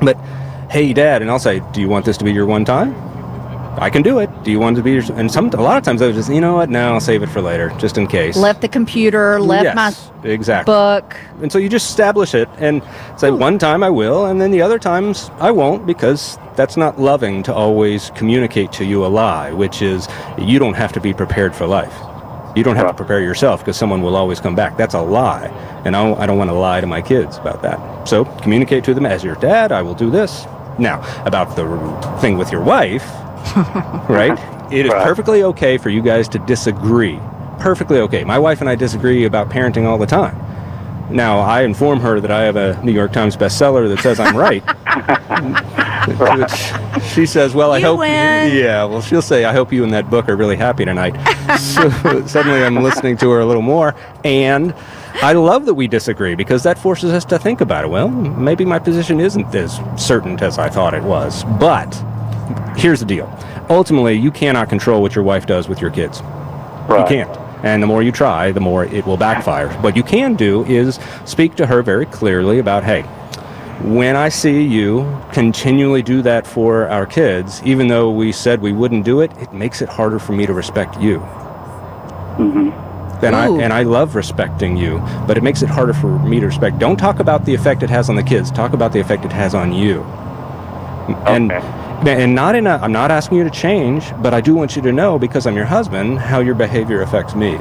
but 0.00 0.16
hey, 0.70 0.92
dad, 0.92 1.20
and 1.20 1.30
I'll 1.30 1.38
say, 1.38 1.60
do 1.72 1.80
you 1.80 1.88
want 1.88 2.04
this 2.04 2.16
to 2.18 2.24
be 2.24 2.32
your 2.32 2.46
one 2.46 2.64
time? 2.64 2.94
I 3.78 3.88
can 3.88 4.02
do 4.02 4.18
it. 4.18 4.30
Do 4.44 4.50
you 4.50 4.60
want 4.60 4.76
to 4.76 4.82
be 4.82 4.92
your. 4.92 5.02
And 5.14 5.30
some, 5.30 5.48
a 5.48 5.60
lot 5.60 5.78
of 5.78 5.82
times 5.82 6.02
I 6.02 6.06
was 6.06 6.16
just, 6.16 6.30
you 6.30 6.40
know 6.40 6.54
what, 6.54 6.68
no, 6.68 6.92
I'll 6.92 7.00
save 7.00 7.22
it 7.22 7.28
for 7.28 7.40
later, 7.40 7.70
just 7.78 7.96
in 7.96 8.06
case. 8.06 8.36
Left 8.36 8.60
the 8.60 8.68
computer, 8.68 9.40
left 9.40 9.64
yes, 9.64 9.74
my 9.74 10.28
exactly. 10.28 10.72
book. 10.72 11.16
And 11.40 11.50
so 11.50 11.58
you 11.58 11.68
just 11.68 11.88
establish 11.88 12.34
it 12.34 12.48
and 12.58 12.82
say 13.16 13.30
one 13.30 13.58
time 13.58 13.82
I 13.82 13.90
will, 13.90 14.26
and 14.26 14.40
then 14.40 14.50
the 14.50 14.60
other 14.60 14.78
times 14.78 15.30
I 15.38 15.50
won't 15.50 15.86
because 15.86 16.38
that's 16.54 16.76
not 16.76 17.00
loving 17.00 17.42
to 17.44 17.54
always 17.54 18.10
communicate 18.10 18.72
to 18.72 18.84
you 18.84 19.06
a 19.06 19.08
lie, 19.08 19.52
which 19.52 19.80
is 19.80 20.06
you 20.38 20.58
don't 20.58 20.74
have 20.74 20.92
to 20.92 21.00
be 21.00 21.14
prepared 21.14 21.54
for 21.54 21.66
life. 21.66 21.94
You 22.54 22.62
don't 22.62 22.76
have 22.76 22.88
to 22.88 22.94
prepare 22.94 23.22
yourself 23.22 23.60
because 23.60 23.78
someone 23.78 24.02
will 24.02 24.14
always 24.14 24.38
come 24.38 24.54
back. 24.54 24.76
That's 24.76 24.92
a 24.92 25.00
lie. 25.00 25.46
And 25.86 25.96
I 25.96 26.04
don't, 26.04 26.20
I 26.20 26.26
don't 26.26 26.36
want 26.36 26.50
to 26.50 26.54
lie 26.54 26.82
to 26.82 26.86
my 26.86 27.00
kids 27.00 27.38
about 27.38 27.62
that. 27.62 28.06
So 28.06 28.26
communicate 28.42 28.84
to 28.84 28.94
them 28.94 29.06
as 29.06 29.24
your 29.24 29.36
dad, 29.36 29.72
I 29.72 29.80
will 29.80 29.94
do 29.94 30.10
this. 30.10 30.44
Now, 30.78 31.00
about 31.24 31.56
the 31.56 32.18
thing 32.20 32.38
with 32.38 32.50
your 32.52 32.62
wife, 32.62 33.04
right? 34.08 34.38
It 34.72 34.86
is 34.86 34.92
perfectly 34.92 35.42
okay 35.44 35.76
for 35.78 35.90
you 35.90 36.00
guys 36.02 36.28
to 36.30 36.38
disagree. 36.40 37.20
Perfectly 37.58 37.98
okay. 38.00 38.24
My 38.24 38.38
wife 38.38 38.60
and 38.60 38.70
I 38.70 38.74
disagree 38.74 39.24
about 39.24 39.50
parenting 39.50 39.84
all 39.86 39.98
the 39.98 40.06
time. 40.06 40.36
Now, 41.10 41.40
I 41.40 41.62
inform 41.62 42.00
her 42.00 42.20
that 42.20 42.30
I 42.30 42.42
have 42.44 42.56
a 42.56 42.82
New 42.82 42.92
York 42.92 43.12
Times 43.12 43.36
bestseller 43.36 43.86
that 43.94 44.02
says 44.02 44.18
I'm 44.18 44.34
right. 44.36 44.62
Which 46.08 47.04
she 47.12 47.26
says, 47.26 47.54
"Well, 47.54 47.72
I 47.72 47.78
You 47.78 47.86
hope." 47.86 47.98
win. 48.00 48.56
Yeah, 48.56 48.84
well, 48.84 49.02
she'll 49.02 49.22
say, 49.22 49.44
"I 49.44 49.52
hope 49.52 49.72
you 49.72 49.84
and 49.84 49.92
that 49.92 50.08
book 50.10 50.28
are 50.28 50.36
really 50.36 50.56
happy 50.56 50.84
tonight." 50.84 51.12
so 51.58 51.90
suddenly, 52.26 52.64
I'm 52.64 52.76
listening 52.82 53.16
to 53.18 53.30
her 53.30 53.40
a 53.40 53.46
little 53.46 53.62
more, 53.62 53.94
and 54.24 54.74
I 55.20 55.34
love 55.34 55.66
that 55.66 55.74
we 55.74 55.86
disagree 55.88 56.34
because 56.34 56.62
that 56.62 56.78
forces 56.78 57.12
us 57.12 57.24
to 57.26 57.38
think 57.38 57.60
about 57.60 57.84
it. 57.84 57.88
Well, 57.88 58.08
maybe 58.08 58.64
my 58.64 58.78
position 58.78 59.20
isn't 59.20 59.54
as 59.54 59.78
certain 59.96 60.38
as 60.40 60.58
I 60.58 60.68
thought 60.68 60.94
it 60.94 61.02
was, 61.02 61.44
but 61.60 61.92
here's 62.76 63.00
the 63.00 63.06
deal: 63.06 63.30
ultimately, 63.68 64.14
you 64.14 64.30
cannot 64.30 64.68
control 64.68 65.02
what 65.02 65.14
your 65.14 65.24
wife 65.24 65.46
does 65.46 65.68
with 65.68 65.80
your 65.80 65.90
kids. 65.90 66.20
You 66.88 67.04
can't. 67.06 67.38
And 67.64 67.80
the 67.80 67.86
more 67.86 68.02
you 68.02 68.10
try, 68.10 68.50
the 68.50 68.60
more 68.60 68.84
it 68.86 69.06
will 69.06 69.16
backfire. 69.16 69.68
What 69.82 69.96
you 69.96 70.02
can 70.02 70.34
do 70.34 70.64
is 70.64 70.98
speak 71.24 71.54
to 71.56 71.66
her 71.66 71.80
very 71.82 72.06
clearly 72.06 72.58
about, 72.58 72.82
hey, 72.82 73.02
when 73.82 74.16
I 74.16 74.30
see 74.30 74.62
you 74.62 75.20
continually 75.32 76.02
do 76.02 76.22
that 76.22 76.44
for 76.46 76.88
our 76.88 77.06
kids, 77.06 77.62
even 77.64 77.86
though 77.86 78.10
we 78.10 78.32
said 78.32 78.60
we 78.60 78.72
wouldn't 78.72 79.04
do 79.04 79.20
it, 79.20 79.30
it 79.38 79.52
makes 79.52 79.80
it 79.80 79.88
harder 79.88 80.18
for 80.18 80.32
me 80.32 80.44
to 80.46 80.52
respect 80.52 81.00
you. 81.00 81.20
Mm-hmm. 82.38 82.91
And 83.22 83.36
I 83.36 83.46
and 83.48 83.72
I 83.72 83.82
love 83.84 84.14
respecting 84.16 84.76
you, 84.76 84.98
but 85.26 85.36
it 85.38 85.42
makes 85.42 85.62
it 85.62 85.68
harder 85.68 85.92
for 85.92 86.18
me 86.20 86.40
to 86.40 86.46
respect. 86.46 86.78
Don't 86.78 86.96
talk 86.96 87.20
about 87.20 87.44
the 87.44 87.54
effect 87.54 87.82
it 87.82 87.90
has 87.90 88.10
on 88.10 88.16
the 88.16 88.22
kids. 88.22 88.50
Talk 88.50 88.72
about 88.72 88.92
the 88.92 89.00
effect 89.00 89.24
it 89.24 89.32
has 89.32 89.54
on 89.54 89.72
you. 89.72 90.02
And 91.26 91.52
Okay. 91.52 91.62
and 92.22 92.34
not 92.34 92.54
in 92.56 92.66
a, 92.66 92.78
I'm 92.82 92.92
not 92.92 93.10
asking 93.12 93.38
you 93.38 93.44
to 93.44 93.50
change, 93.50 94.12
but 94.22 94.34
I 94.34 94.40
do 94.40 94.54
want 94.54 94.74
you 94.74 94.82
to 94.82 94.92
know 94.92 95.18
because 95.18 95.46
I'm 95.46 95.56
your 95.56 95.66
husband 95.66 96.18
how 96.18 96.40
your 96.40 96.54
behavior 96.56 97.02
affects 97.02 97.34
me. 97.34 97.54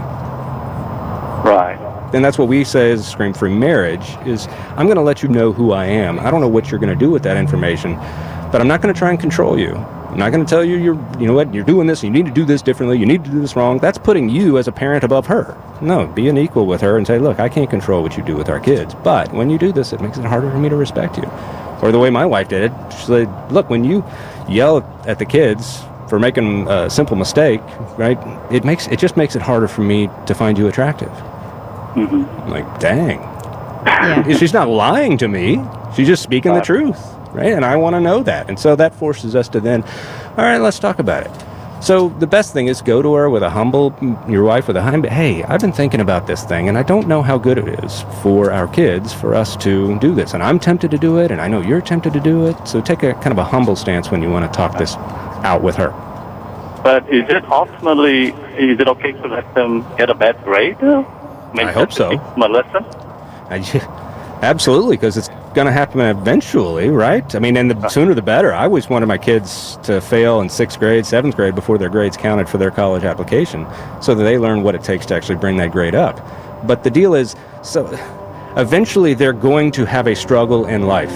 Right. 1.44 1.78
And 2.14 2.26
that's 2.26 2.38
what 2.38 2.48
we 2.48 2.64
say 2.64 2.92
as 2.92 3.08
Scream 3.08 3.34
Free 3.34 3.54
Marriage 3.54 4.18
is 4.26 4.48
I'm 4.78 4.86
going 4.88 4.98
to 4.98 5.02
let 5.04 5.24
you 5.24 5.30
know 5.30 5.54
who 5.54 5.72
I 5.72 5.86
am. 5.86 6.20
I 6.20 6.30
don't 6.32 6.42
know 6.42 6.48
what 6.48 6.70
you're 6.72 6.80
going 6.80 6.90
to 6.98 7.06
do 7.06 7.10
with 7.12 7.24
that 7.24 7.38
information, 7.38 7.96
but 8.52 8.62
I'm 8.62 8.68
not 8.68 8.82
going 8.82 8.94
to 8.94 8.98
try 8.98 9.12
and 9.12 9.20
control 9.20 9.58
you. 9.58 9.74
I'm 10.12 10.18
not 10.18 10.32
going 10.32 10.46
to 10.46 10.50
tell 10.50 10.64
you 10.64 10.76
you're, 10.76 10.96
you 11.20 11.26
know 11.26 11.34
what, 11.34 11.54
you're 11.54 11.64
doing 11.64 11.88
this, 11.88 12.04
you 12.04 12.10
need 12.10 12.26
to 12.26 12.32
do 12.32 12.44
this 12.44 12.62
differently, 12.62 13.00
you 13.00 13.06
need 13.06 13.24
to 13.24 13.30
do 13.32 13.40
this 13.40 13.56
wrong. 13.56 13.80
That's 13.80 13.98
putting 13.98 14.28
you 14.28 14.58
as 14.58 14.68
a 14.68 14.72
parent 14.72 15.06
above 15.06 15.26
her. 15.28 15.58
No, 15.82 16.06
be 16.08 16.28
an 16.28 16.38
equal 16.38 16.66
with 16.66 16.82
her 16.82 16.98
and 16.98 17.08
say, 17.08 17.18
look, 17.18 17.40
I 17.40 17.48
can't 17.48 17.70
control 17.70 18.04
what 18.04 18.18
you 18.18 18.24
do 18.24 18.36
with 18.36 18.50
our 18.50 18.60
kids, 18.60 18.94
but 18.94 19.32
when 19.34 19.50
you 19.50 19.58
do 19.58 19.72
this, 19.72 19.94
it 19.94 20.02
makes 20.02 20.18
it 20.18 20.26
harder 20.26 20.52
for 20.52 20.58
me 20.58 20.68
to 20.68 20.76
respect 20.76 21.18
you. 21.18 21.24
Or 21.82 21.92
the 21.92 21.98
way 21.98 22.10
my 22.10 22.26
wife 22.26 22.50
did 22.50 22.70
it, 22.70 22.94
she 22.94 23.06
said, 23.06 23.52
look, 23.52 23.70
when 23.70 23.84
you 23.84 24.04
yell 24.50 24.84
at 25.08 25.18
the 25.18 25.26
kids 25.26 25.82
for 26.10 26.20
making 26.20 26.68
a 26.68 26.90
simple 26.90 27.16
mistake, 27.16 27.62
right, 27.98 28.20
it 28.52 28.66
makes 28.66 28.88
it 28.88 29.00
just 29.00 29.16
makes 29.16 29.36
it 29.36 29.42
harder 29.42 29.68
for 29.68 29.82
me 29.82 30.10
to 30.28 30.36
find 30.36 30.58
you 30.58 30.68
attractive. 30.68 31.08
Mm-hmm. 31.08 32.42
I'm 32.42 32.50
like, 32.50 32.80
dang. 32.80 33.20
Yeah. 33.86 34.38
She's 34.38 34.54
not 34.54 34.68
lying 34.68 35.18
to 35.20 35.28
me. 35.28 35.64
She's 35.96 36.08
just 36.08 36.22
speaking 36.22 36.54
the 36.54 36.62
truth, 36.62 37.00
right? 37.34 37.54
And 37.54 37.66
I 37.66 37.76
want 37.76 37.96
to 37.96 38.00
know 38.00 38.24
that. 38.24 38.50
And 38.50 38.60
so 38.60 38.76
that 38.76 38.94
forces 38.96 39.36
us 39.36 39.50
to 39.50 39.60
then, 39.60 39.84
all 39.84 40.46
right, 40.46 40.60
let's 40.60 40.80
talk 40.80 41.00
about 41.00 41.26
it. 41.26 41.84
So 41.84 42.10
the 42.20 42.28
best 42.28 42.54
thing 42.54 42.68
is 42.68 42.80
go 42.80 43.02
to 43.02 43.16
her 43.16 43.30
with 43.30 43.42
a 43.42 43.50
humble, 43.50 43.96
your 44.30 44.44
wife 44.44 44.68
with 44.68 44.78
a 44.78 44.84
humble, 44.84 45.10
hey, 45.10 45.44
I've 45.44 45.62
been 45.62 45.72
thinking 45.72 46.00
about 46.00 46.28
this 46.28 46.44
thing 46.44 46.70
and 46.70 46.78
I 46.78 46.84
don't 46.84 47.08
know 47.08 47.24
how 47.24 47.40
good 47.40 47.58
it 47.58 47.84
is 47.84 48.04
for 48.22 48.52
our 48.52 48.68
kids 48.68 49.12
for 49.12 49.34
us 49.34 49.58
to 49.58 49.98
do 49.98 50.14
this. 50.14 50.36
And 50.36 50.44
I'm 50.44 50.60
tempted 50.60 50.92
to 50.92 51.00
do 51.00 51.18
it 51.18 51.32
and 51.32 51.42
I 51.42 51.48
know 51.48 51.60
you're 51.60 51.82
tempted 51.82 52.14
to 52.14 52.20
do 52.20 52.46
it. 52.46 52.68
So 52.68 52.82
take 52.82 53.02
a 53.02 53.14
kind 53.16 53.32
of 53.32 53.40
a 53.40 53.44
humble 53.44 53.76
stance 53.76 54.12
when 54.12 54.22
you 54.22 54.30
want 54.30 54.52
to 54.52 54.56
talk 54.56 54.78
this 54.78 54.96
out 55.44 55.64
with 55.64 55.76
her. 55.78 55.90
But 56.84 57.10
is 57.10 57.28
it 57.30 57.44
ultimately, 57.46 58.28
is 58.58 58.80
it 58.80 58.88
okay 58.88 59.14
to 59.14 59.28
let 59.28 59.52
them 59.56 59.84
get 59.98 60.12
a 60.12 60.14
bad 60.14 60.44
grade? 60.44 60.78
I 60.82 61.72
hope 61.72 61.92
so. 61.92 62.12
teach 62.12 62.20
them 62.20 62.42
a 62.44 62.48
lesson? 62.48 62.86
I, 63.50 64.40
absolutely, 64.44 64.98
because 64.98 65.18
it's 65.18 65.30
going 65.54 65.68
to 65.68 65.72
happen 65.72 66.02
eventually, 66.02 66.90
right? 66.90 67.36
I 67.36 67.40
mean, 67.40 67.58
and 67.58 67.72
the 67.72 67.78
uh. 67.78 67.90
sooner 67.90 68.14
the 68.14 68.22
better. 68.22 68.54
I 68.54 68.66
always 68.66 68.90
wanted 68.90 69.06
my 69.06 69.18
kids 69.18 69.78
to 69.84 70.02
fail 70.02 70.42
in 70.42 70.50
sixth 70.50 70.80
grade, 70.80 71.06
seventh 71.06 71.36
grade 71.36 71.56
before 71.56 71.78
their 71.78 71.90
grades 71.90 72.18
counted 72.18 72.50
for 72.50 72.58
their 72.58 72.72
college 72.72 73.04
application, 73.04 73.68
so 74.02 74.16
that 74.16 74.24
they 74.24 74.38
learn 74.38 74.64
what 74.64 74.76
it 74.76 74.84
takes 74.84 75.06
to 75.08 75.16
actually 75.16 75.36
bring 75.36 75.58
that 75.58 75.72
grade 75.72 75.96
up. 75.96 76.20
But 76.66 76.84
the 76.84 76.90
deal 76.90 77.16
is, 77.16 77.36
so 77.64 77.88
eventually 78.58 79.14
they're 79.14 79.34
going 79.34 79.72
to 79.72 79.86
have 79.86 80.08
a 80.08 80.16
struggle 80.16 80.66
in 80.66 80.84
life. 80.84 81.14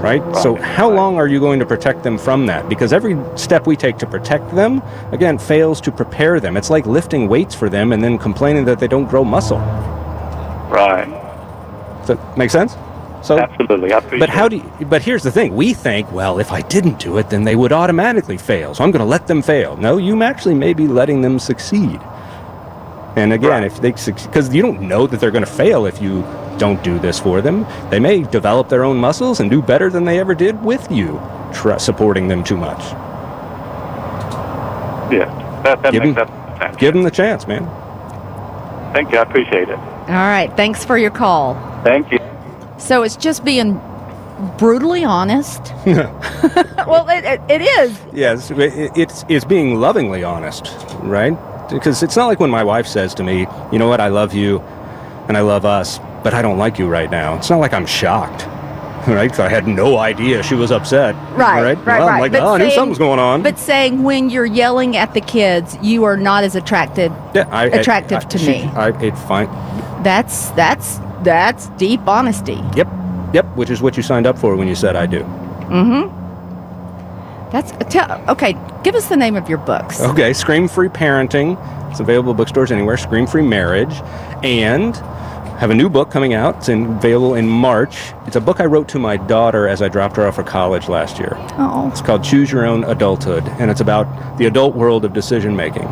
Right? 0.00 0.22
So, 0.36 0.54
how 0.54 0.90
long 0.90 1.16
are 1.16 1.28
you 1.28 1.38
going 1.38 1.58
to 1.58 1.66
protect 1.66 2.02
them 2.02 2.16
from 2.16 2.46
that? 2.46 2.70
Because 2.70 2.90
every 2.90 3.18
step 3.36 3.66
we 3.66 3.76
take 3.76 3.98
to 3.98 4.06
protect 4.06 4.50
them, 4.54 4.80
again, 5.12 5.36
fails 5.36 5.78
to 5.82 5.92
prepare 5.92 6.40
them. 6.40 6.56
It's 6.56 6.70
like 6.70 6.86
lifting 6.86 7.28
weights 7.28 7.54
for 7.54 7.68
them 7.68 7.92
and 7.92 8.02
then 8.02 8.16
complaining 8.16 8.64
that 8.64 8.78
they 8.78 8.88
don't 8.88 9.04
grow 9.04 9.24
muscle. 9.24 9.58
Right. 10.70 11.04
Does 11.98 12.16
that 12.16 12.38
make 12.38 12.50
sense? 12.50 12.76
So, 13.22 13.38
Absolutely. 13.38 13.92
I 13.92 13.98
appreciate 13.98 14.20
but 14.20 14.28
how 14.30 14.46
it. 14.46 14.48
do 14.50 14.56
you, 14.56 14.86
but 14.86 15.02
here's 15.02 15.22
the 15.22 15.30
thing. 15.30 15.54
We 15.54 15.74
think, 15.74 16.10
well, 16.10 16.38
if 16.38 16.52
I 16.52 16.62
didn't 16.62 16.98
do 16.98 17.18
it, 17.18 17.28
then 17.30 17.44
they 17.44 17.54
would 17.54 17.70
automatically 17.72 18.38
fail. 18.38 18.74
So 18.74 18.82
I'm 18.82 18.90
going 18.90 19.00
to 19.00 19.04
let 19.06 19.26
them 19.26 19.42
fail. 19.42 19.76
No, 19.76 19.98
you 19.98 20.22
actually 20.22 20.54
may 20.54 20.72
be 20.72 20.88
letting 20.88 21.20
them 21.20 21.38
succeed. 21.38 22.00
And 23.16 23.32
again, 23.32 23.50
Right. 23.50 23.64
if 23.64 23.80
they 23.80 23.90
because 23.90 24.54
you 24.54 24.62
don't 24.62 24.80
know 24.82 25.06
that 25.06 25.20
they're 25.20 25.30
going 25.32 25.44
to 25.44 25.50
fail 25.50 25.84
if 25.84 26.00
you 26.00 26.22
don't 26.58 26.82
do 26.84 26.98
this 26.98 27.18
for 27.18 27.40
them. 27.40 27.66
They 27.90 27.98
may 27.98 28.22
develop 28.22 28.68
their 28.68 28.84
own 28.84 28.98
muscles 28.98 29.40
and 29.40 29.50
do 29.50 29.60
better 29.62 29.90
than 29.90 30.04
they 30.04 30.18
ever 30.20 30.34
did 30.34 30.62
with 30.64 30.90
you, 30.90 31.20
tr- 31.52 31.78
supporting 31.78 32.28
them 32.28 32.44
too 32.44 32.56
much. 32.56 32.80
Yeah. 35.12 35.26
That, 35.64 35.82
that 35.82 35.92
Give 35.92 36.02
makes 36.04 36.16
them- 36.16 36.28
sense. 36.58 36.76
Give 36.76 36.94
them 36.94 37.02
the 37.02 37.10
chance, 37.10 37.46
man. 37.48 37.64
Thank 38.94 39.10
you. 39.12 39.18
I 39.18 39.22
appreciate 39.22 39.68
it. 39.68 39.78
All 39.78 40.14
right. 40.14 40.50
Thanks 40.56 40.84
for 40.84 40.96
your 40.96 41.10
call. 41.10 41.54
Thank 41.82 42.12
you. 42.12 42.19
So 42.90 43.04
it's 43.04 43.14
just 43.14 43.44
being 43.44 43.80
brutally 44.58 45.04
honest. 45.04 45.62
Well, 46.90 47.08
it, 47.08 47.24
it, 47.24 47.40
it 47.48 47.60
is. 47.62 47.96
Yes, 48.12 48.50
it, 48.50 48.90
it's 48.96 49.24
it's 49.28 49.44
being 49.44 49.76
lovingly 49.78 50.24
honest, 50.24 50.66
right? 51.02 51.36
Because 51.70 52.02
it's 52.02 52.16
not 52.16 52.26
like 52.26 52.40
when 52.40 52.50
my 52.50 52.64
wife 52.64 52.88
says 52.88 53.14
to 53.14 53.22
me, 53.22 53.46
"You 53.70 53.78
know 53.78 53.86
what? 53.86 54.00
I 54.00 54.08
love 54.08 54.34
you, 54.34 54.58
and 55.28 55.36
I 55.36 55.42
love 55.42 55.64
us, 55.64 56.00
but 56.24 56.34
I 56.34 56.42
don't 56.42 56.58
like 56.58 56.80
you 56.80 56.88
right 56.88 57.08
now." 57.10 57.36
It's 57.36 57.48
not 57.50 57.60
like 57.60 57.72
I'm 57.74 57.86
shocked, 57.86 58.42
right? 59.06 59.38
I 59.38 59.48
had 59.48 59.68
no 59.68 59.98
idea 59.98 60.42
she 60.42 60.56
was 60.56 60.72
upset. 60.72 61.14
Right, 61.36 61.62
right, 61.62 61.86
right, 61.86 61.98
Well, 62.00 62.08
I'm 62.08 62.20
like, 62.20 62.32
But 62.32 62.42
oh, 62.42 62.54
I 62.54 62.58
knew 62.58 62.64
saying- 62.64 62.74
something 62.74 62.88
was 62.90 62.98
going 62.98 63.20
on. 63.20 63.42
But 63.42 63.56
saying 63.58 64.02
when 64.02 64.30
you're 64.30 64.46
yelling 64.62 64.96
at 64.96 65.14
the 65.14 65.20
kids, 65.20 65.78
you 65.80 66.02
are 66.04 66.16
not 66.16 66.42
as 66.42 66.56
attracted. 66.56 67.12
yeah, 67.34 67.46
I, 67.52 67.64
I- 67.64 67.66
attractive 67.66 68.24
I- 68.24 68.28
to 68.32 68.38
she- 68.38 68.46
me. 68.46 68.62
I, 68.64 68.88
it's 69.00 69.22
fine. 69.28 69.46
That's 70.02 70.50
that's 70.52 70.98
that's 71.22 71.68
deep 71.70 72.00
honesty. 72.06 72.60
Yep, 72.76 72.88
yep. 73.32 73.46
Which 73.56 73.70
is 73.70 73.80
what 73.82 73.96
you 73.96 74.02
signed 74.02 74.26
up 74.26 74.38
for 74.38 74.56
when 74.56 74.68
you 74.68 74.74
said 74.74 74.96
I 74.96 75.06
do. 75.06 75.20
Mm-hmm. 75.20 76.16
That's 77.50 77.72
tell, 77.92 78.22
okay. 78.28 78.54
Give 78.84 78.94
us 78.94 79.08
the 79.08 79.16
name 79.16 79.36
of 79.36 79.48
your 79.48 79.58
books. 79.58 80.00
Okay, 80.00 80.32
Scream 80.32 80.68
Free 80.68 80.88
Parenting. 80.88 81.58
It's 81.90 82.00
available 82.00 82.32
bookstores 82.34 82.70
anywhere. 82.70 82.96
Scream 82.96 83.26
Free 83.26 83.42
Marriage, 83.42 83.92
and 84.44 84.96
have 85.58 85.70
a 85.70 85.74
new 85.74 85.90
book 85.90 86.10
coming 86.10 86.32
out. 86.32 86.56
It's 86.58 86.68
in, 86.68 86.86
available 86.86 87.34
in 87.34 87.46
March. 87.46 88.12
It's 88.26 88.36
a 88.36 88.40
book 88.40 88.60
I 88.60 88.64
wrote 88.64 88.88
to 88.90 88.98
my 88.98 89.16
daughter 89.16 89.68
as 89.68 89.82
I 89.82 89.88
dropped 89.88 90.16
her 90.16 90.26
off 90.26 90.36
for 90.36 90.44
college 90.44 90.88
last 90.88 91.18
year. 91.18 91.32
Oh, 91.58 91.88
It's 91.90 92.00
called 92.00 92.22
Choose 92.24 92.50
Your 92.52 92.64
Own 92.64 92.84
Adulthood, 92.84 93.44
and 93.60 93.70
it's 93.70 93.80
about 93.80 94.38
the 94.38 94.46
adult 94.46 94.74
world 94.74 95.04
of 95.04 95.12
decision 95.12 95.54
making. 95.56 95.88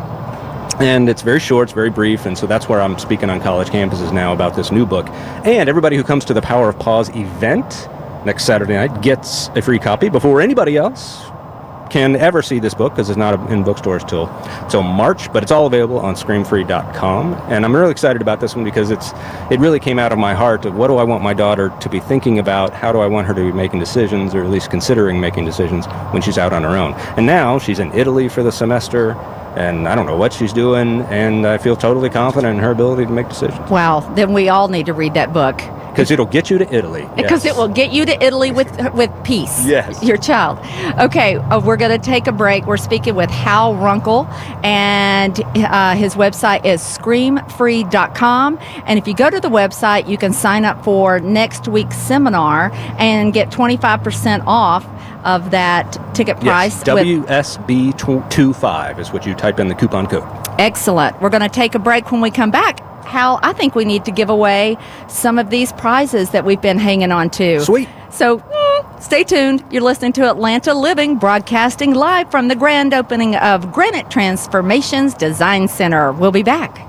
And 0.80 1.08
it's 1.08 1.22
very 1.22 1.40
short, 1.40 1.64
it's 1.64 1.72
very 1.72 1.90
brief, 1.90 2.24
and 2.24 2.38
so 2.38 2.46
that's 2.46 2.68
where 2.68 2.80
I'm 2.80 2.98
speaking 2.98 3.30
on 3.30 3.40
college 3.40 3.68
campuses 3.68 4.12
now 4.12 4.32
about 4.32 4.54
this 4.54 4.70
new 4.70 4.86
book. 4.86 5.08
And 5.44 5.68
everybody 5.68 5.96
who 5.96 6.04
comes 6.04 6.24
to 6.26 6.34
the 6.34 6.42
Power 6.42 6.68
of 6.68 6.78
Pause 6.78 7.10
event 7.16 7.88
next 8.24 8.44
Saturday 8.44 8.74
night 8.74 9.02
gets 9.02 9.48
a 9.56 9.62
free 9.62 9.80
copy 9.80 10.08
before 10.08 10.40
anybody 10.40 10.76
else 10.76 11.20
can 11.90 12.16
ever 12.16 12.42
see 12.42 12.58
this 12.58 12.74
book 12.74 12.92
because 12.92 13.08
it's 13.08 13.16
not 13.16 13.50
in 13.50 13.64
bookstores 13.64 14.04
till 14.04 14.30
till 14.70 14.82
March, 14.82 15.32
but 15.32 15.42
it's 15.42 15.50
all 15.50 15.66
available 15.66 15.98
on 15.98 16.14
screamfree.com. 16.14 17.34
And 17.48 17.64
I'm 17.64 17.74
really 17.74 17.90
excited 17.90 18.22
about 18.22 18.40
this 18.40 18.54
one 18.54 18.64
because 18.64 18.90
it's 18.90 19.12
it 19.50 19.58
really 19.58 19.80
came 19.80 19.98
out 19.98 20.12
of 20.12 20.18
my 20.18 20.34
heart 20.34 20.64
of 20.64 20.76
what 20.76 20.88
do 20.88 20.96
I 20.96 21.04
want 21.04 21.22
my 21.22 21.34
daughter 21.34 21.72
to 21.80 21.88
be 21.88 22.00
thinking 22.00 22.38
about? 22.38 22.72
How 22.72 22.92
do 22.92 23.00
I 23.00 23.06
want 23.06 23.26
her 23.26 23.34
to 23.34 23.40
be 23.40 23.52
making 23.52 23.80
decisions 23.80 24.34
or 24.34 24.44
at 24.44 24.50
least 24.50 24.70
considering 24.70 25.20
making 25.20 25.44
decisions 25.44 25.86
when 26.12 26.22
she's 26.22 26.38
out 26.38 26.52
on 26.52 26.62
her 26.62 26.76
own? 26.76 26.94
And 27.16 27.26
now 27.26 27.58
she's 27.58 27.78
in 27.78 27.90
Italy 27.92 28.28
for 28.28 28.42
the 28.42 28.52
semester 28.52 29.14
and 29.56 29.88
I 29.88 29.94
don't 29.94 30.06
know 30.06 30.16
what 30.16 30.32
she's 30.32 30.52
doing 30.52 31.02
and 31.02 31.46
I 31.46 31.58
feel 31.58 31.76
totally 31.76 32.10
confident 32.10 32.56
in 32.56 32.62
her 32.62 32.70
ability 32.70 33.06
to 33.06 33.12
make 33.12 33.28
decisions 33.28 33.70
wow. 33.70 34.00
Then 34.14 34.32
we 34.32 34.48
all 34.48 34.68
need 34.68 34.86
to 34.86 34.92
read 34.92 35.14
that 35.14 35.32
book 35.32 35.60
because 35.98 36.10
it'll 36.12 36.26
get 36.26 36.48
you 36.50 36.58
to 36.58 36.74
Italy. 36.74 37.08
because 37.16 37.44
Yes. 37.44 37.54
it 37.54 37.58
will 37.58 37.68
get 37.68 37.92
you 37.92 38.06
to 38.06 38.24
Italy 38.24 38.50
with 38.52 38.68
with 38.94 39.10
peace. 39.24 39.66
Yes. 39.66 40.02
Your 40.02 40.16
child. 40.16 40.58
Okay, 41.00 41.36
uh, 41.36 41.58
we're 41.60 41.76
going 41.76 41.90
to 41.90 41.98
take 41.98 42.26
a 42.28 42.32
break. 42.32 42.66
We're 42.66 42.76
speaking 42.76 43.14
with 43.16 43.30
Hal 43.30 43.74
Runkle, 43.74 44.26
and 44.62 45.40
uh, 45.56 45.94
his 45.96 46.14
website 46.14 46.64
is 46.64 46.80
screamfree.com. 46.80 48.58
And 48.86 48.98
if 48.98 49.08
you 49.08 49.14
go 49.14 49.28
to 49.30 49.40
the 49.40 49.48
website, 49.50 50.08
you 50.08 50.16
can 50.18 50.32
sign 50.32 50.64
up 50.64 50.84
for 50.84 51.18
next 51.20 51.66
week's 51.68 51.96
seminar 51.96 52.70
and 52.98 53.32
get 53.32 53.50
25% 53.50 54.44
off 54.46 54.86
of 55.24 55.50
that 55.50 55.98
ticket 56.14 56.38
price. 56.40 56.82
Yes, 56.86 56.94
with- 56.94 57.06
WSB25 57.06 58.98
is 58.98 59.12
what 59.12 59.26
you 59.26 59.34
type 59.34 59.58
in 59.58 59.68
the 59.68 59.74
coupon 59.74 60.06
code. 60.06 60.24
Excellent. 60.58 61.20
We're 61.20 61.30
going 61.30 61.42
to 61.42 61.48
take 61.48 61.74
a 61.74 61.78
break 61.78 62.10
when 62.12 62.20
we 62.20 62.30
come 62.30 62.50
back. 62.50 62.80
Hal, 63.08 63.40
I 63.42 63.54
think 63.54 63.74
we 63.74 63.84
need 63.84 64.04
to 64.04 64.10
give 64.10 64.28
away 64.28 64.76
some 65.08 65.38
of 65.38 65.48
these 65.50 65.72
prizes 65.72 66.30
that 66.30 66.44
we've 66.44 66.60
been 66.60 66.78
hanging 66.78 67.10
on 67.10 67.30
to. 67.30 67.60
Sweet. 67.60 67.88
So 68.10 68.38
mm, 68.38 69.02
stay 69.02 69.24
tuned. 69.24 69.64
You're 69.70 69.82
listening 69.82 70.12
to 70.14 70.28
Atlanta 70.28 70.74
Living, 70.74 71.16
broadcasting 71.16 71.94
live 71.94 72.30
from 72.30 72.48
the 72.48 72.54
grand 72.54 72.92
opening 72.92 73.34
of 73.36 73.72
Granite 73.72 74.10
Transformations 74.10 75.14
Design 75.14 75.68
Center. 75.68 76.12
We'll 76.12 76.32
be 76.32 76.42
back. 76.42 76.84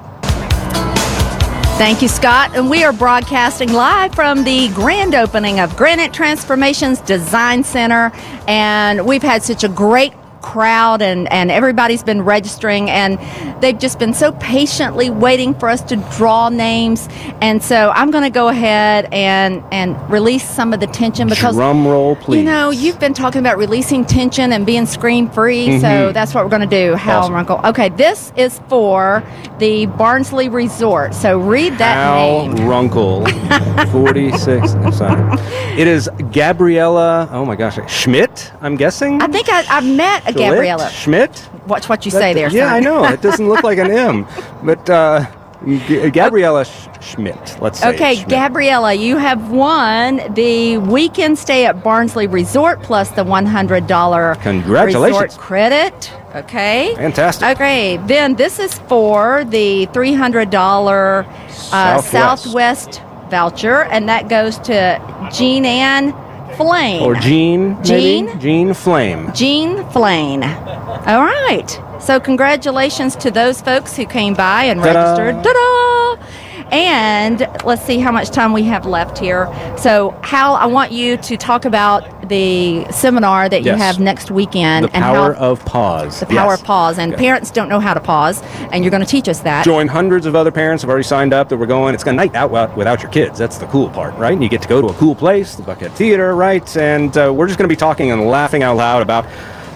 Thank 1.80 2.02
you, 2.02 2.10
Scott. 2.10 2.58
And 2.58 2.70
we 2.70 2.84
are 2.84 2.92
broadcasting 2.92 3.72
live 3.72 4.14
from 4.14 4.44
the 4.44 4.68
grand 4.74 5.16
opening 5.16 5.62
of 5.62 5.78
Granite 5.78 6.12
Transformations 6.12 7.00
Design 7.00 7.64
Center. 7.64 8.12
And 8.50 9.06
we've 9.06 9.24
had 9.24 9.44
such 9.44 9.64
a 9.64 9.70
great 9.70 10.12
crowd 10.42 11.02
and, 11.02 11.32
and 11.32 11.52
everybody's 11.52 12.04
been 12.04 12.22
registering 12.22 12.90
and 12.90 13.20
they've 13.62 13.80
just 13.80 14.00
been 14.00 14.14
so 14.14 14.32
patiently 14.34 15.10
waiting 15.10 15.54
for 15.54 15.70
us 15.70 15.82
to 15.82 15.96
draw 16.18 16.50
names 16.50 17.08
and 17.42 17.62
so 17.64 17.92
i'm 17.96 18.12
going 18.12 18.24
to 18.24 18.30
go 18.30 18.48
ahead 18.48 19.08
and 19.12 19.64
and 19.72 19.98
release 20.10 20.48
some 20.48 20.74
of 20.74 20.80
the 20.80 20.88
tension 20.88 21.28
because 21.28 21.56
Drum 21.56 21.88
roll, 21.88 22.16
please. 22.16 22.40
you 22.40 22.44
know 22.44 22.72
you've 22.72 23.00
been 23.00 23.14
talking 23.14 23.40
about 23.40 23.58
releasing 23.58 24.06
tension 24.06 24.54
and 24.54 24.66
being 24.66 24.86
scream 24.86 25.30
free 25.30 25.80
so 25.80 25.88
mm-hmm. 25.88 26.14
that's 26.14 26.34
what 26.34 26.44
we're 26.44 26.50
going 26.50 26.68
to 26.68 26.90
do 26.90 26.96
hal 26.96 27.22
Awesome. 27.22 27.34
runkle 27.34 27.62
okay 27.64 27.90
this 27.90 28.32
is 28.36 28.60
for 28.70 29.24
the 29.60 29.86
barnsley 29.88 30.50
resort 30.50 31.14
so 31.14 31.40
read 31.40 31.78
that 31.78 31.98
Al 31.98 32.48
name 32.48 32.68
Runkle, 32.68 33.26
46. 33.92 34.74
I'm 34.76 34.92
sorry. 34.92 35.40
It 35.78 35.88
is 35.88 36.10
Gabriella, 36.32 37.28
oh 37.32 37.46
my 37.46 37.56
gosh, 37.56 37.80
Schmidt, 37.92 38.52
I'm 38.62 38.76
guessing? 38.76 39.22
i 39.22 39.28
think 39.28 39.50
I, 39.50 39.66
i've 39.70 39.86
met 39.86 40.29
a 40.36 40.40
Schlitt? 40.40 40.52
gabriella 40.52 40.90
Schmidt? 40.90 41.50
watch 41.68 41.88
what 41.90 42.06
you 42.06 42.12
say 42.12 42.34
there 42.34 42.50
Yeah, 42.50 42.68
son. 42.70 42.76
I 42.76 42.80
know. 42.80 43.04
It 43.06 43.22
doesn't 43.22 43.48
look 43.48 43.64
like 43.64 43.78
an 43.78 43.92
M. 43.92 44.26
But 44.64 44.90
uh, 44.90 45.26
G- 45.66 46.10
Gabriella 46.12 46.64
Sch- 46.66 46.88
Schmidt, 47.02 47.58
let's 47.62 47.80
say. 47.80 47.90
Okay, 47.94 48.16
Schmidt. 48.16 48.30
Gabriella, 48.30 48.94
you 48.94 49.18
have 49.18 49.52
won 49.52 50.22
the 50.34 50.78
weekend 50.78 51.38
stay 51.38 51.66
at 51.66 51.84
Barnsley 51.84 52.28
Resort 52.28 52.82
plus 52.82 53.10
the 53.12 53.24
$100 53.26 54.42
Congratulations. 54.42 55.22
resort 55.22 55.38
credit. 55.38 56.14
Okay. 56.36 56.94
Fantastic. 56.96 57.50
Okay, 57.50 57.98
then 58.08 58.36
this 58.36 58.58
is 58.60 58.80
for 58.88 59.44
the 59.46 59.88
$300 59.88 60.54
uh, 60.54 61.24
Southwest. 61.52 62.12
Southwest 62.12 63.02
voucher, 63.30 63.84
and 63.86 64.08
that 64.10 64.28
goes 64.30 64.58
to 64.60 65.30
Jean 65.34 65.66
Ann 65.66 66.12
Flame. 66.60 67.02
Or 67.04 67.16
Jean, 67.16 67.82
Jean? 67.86 68.26
maybe? 68.26 68.40
Jean 68.40 68.74
Flame. 68.74 69.32
Jean 69.34 69.90
Flame. 69.92 70.44
All 70.44 71.24
right. 71.24 71.70
So 72.02 72.20
congratulations 72.20 73.16
to 73.18 73.32
those 73.32 73.62
folks 73.62 73.96
who 73.96 74.06
came 74.06 74.34
by 74.34 74.66
and 74.66 74.82
Ta-da. 74.82 75.16
registered. 75.16 75.42
Ta-da! 75.44 76.26
And 76.72 77.40
let's 77.64 77.82
see 77.84 77.98
how 78.00 78.12
much 78.12 78.30
time 78.30 78.52
we 78.52 78.64
have 78.64 78.86
left 78.86 79.18
here. 79.18 79.48
So, 79.78 80.12
Hal, 80.22 80.56
I 80.56 80.66
want 80.66 80.92
you 80.92 81.16
to 81.18 81.38
talk 81.38 81.64
about 81.66 82.19
the 82.30 82.86
seminar 82.92 83.50
that 83.50 83.64
you 83.64 83.74
have 83.74 84.00
next 84.00 84.32
weekend 84.32 84.86
The 84.86 84.96
and 84.96 85.04
power 85.04 85.34
how 85.34 85.52
of 85.52 85.66
pause. 85.66 86.20
the 86.22 86.26
power 86.28 86.52
Yes. 86.52 86.60
of 86.62 86.66
pause. 86.66 86.98
And 86.98 87.14
Okay. 87.14 87.24
parents 87.26 87.52
don't 87.52 87.68
know 87.70 87.80
how 87.80 87.94
to 87.94 88.00
pause, 88.00 88.42
and 88.72 88.84
you're 88.84 88.92
going 88.92 89.04
to 89.04 89.10
teach 89.10 89.28
us 89.28 89.40
that. 89.40 89.66
Join 89.66 89.88
hundreds 89.88 90.26
of 90.26 90.36
other 90.36 90.52
parents 90.52 90.84
have 90.84 90.90
already 90.90 91.04
signed 91.04 91.34
up 91.34 91.50
that 91.50 91.58
we're 91.58 91.66
going. 91.66 91.94
It's 91.94 92.06
a 92.06 92.14
night 92.14 92.36
out 92.36 92.52
without 92.78 93.02
your 93.04 93.12
kids. 93.12 93.38
That's 93.40 93.58
the 93.58 93.66
cool 93.68 93.90
part, 93.90 94.18
right? 94.18 94.34
And 94.34 94.42
you 94.42 94.50
get 94.50 94.62
to 94.62 94.68
go 94.68 94.82
to 94.82 94.88
a 94.88 94.94
cool 94.94 95.16
place, 95.16 95.56
the 95.56 95.64
Buckhead 95.64 95.92
Theater, 95.92 96.34
right? 96.36 96.78
And 96.78 97.16
uh, 97.18 97.34
we're 97.36 97.48
just 97.48 97.58
going 97.60 97.68
to 97.68 97.74
be 97.74 97.80
talking 97.80 98.12
and 98.12 98.26
laughing 98.28 98.64
out 98.64 98.78
loud 98.78 99.02
about 99.02 99.26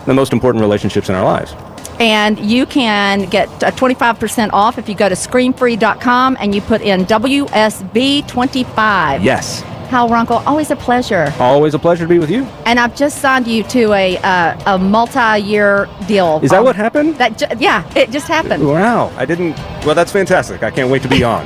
the 0.06 0.14
most 0.14 0.32
important 0.34 0.62
relationships 0.62 1.10
in 1.10 1.16
our 1.16 1.24
lives. 1.24 1.54
And 2.00 2.40
you 2.40 2.66
can 2.66 3.26
get 3.30 3.48
uh, 3.64 3.70
25% 3.72 4.50
off 4.52 4.78
if 4.80 4.90
you 4.90 4.96
go 4.96 5.08
to 5.10 5.16
screamfree.com 5.16 6.38
and 6.40 6.56
you 6.56 6.62
put 6.62 6.82
in 6.82 7.06
WSB25. 7.06 9.24
Yes. 9.24 9.64
Hal 9.94 10.10
Runkle, 10.10 10.38
always 10.48 10.72
a 10.72 10.76
pleasure. 10.76 11.32
Always 11.38 11.76
a 11.76 11.80
pleasure 11.80 12.06
to 12.06 12.10
be 12.10 12.18
with 12.18 12.32
you. 12.32 12.46
And 12.66 12.80
I've 12.80 12.96
just 12.96 13.20
signed 13.20 13.46
you 13.48 13.62
to 13.66 13.94
a 13.94 14.18
uh, 14.18 14.74
a 14.74 14.80
multi-year 14.80 15.88
deal. 16.08 16.40
Is 16.42 16.50
that 16.50 16.62
Um, 16.62 16.66
what 16.66 16.76
happened? 16.76 17.18
That 17.18 17.38
ju- 17.38 17.46
yeah, 17.60 17.88
it 17.96 18.10
just 18.10 18.28
happened. 18.28 18.68
Wow. 18.68 19.12
I 19.18 19.26
didn't. 19.26 19.56
Well, 19.86 19.94
that's 19.94 20.12
fantastic. 20.12 20.64
I 20.64 20.72
can't 20.72 20.90
wait 20.90 21.04
to 21.04 21.08
be 21.08 21.24
on. 21.36 21.46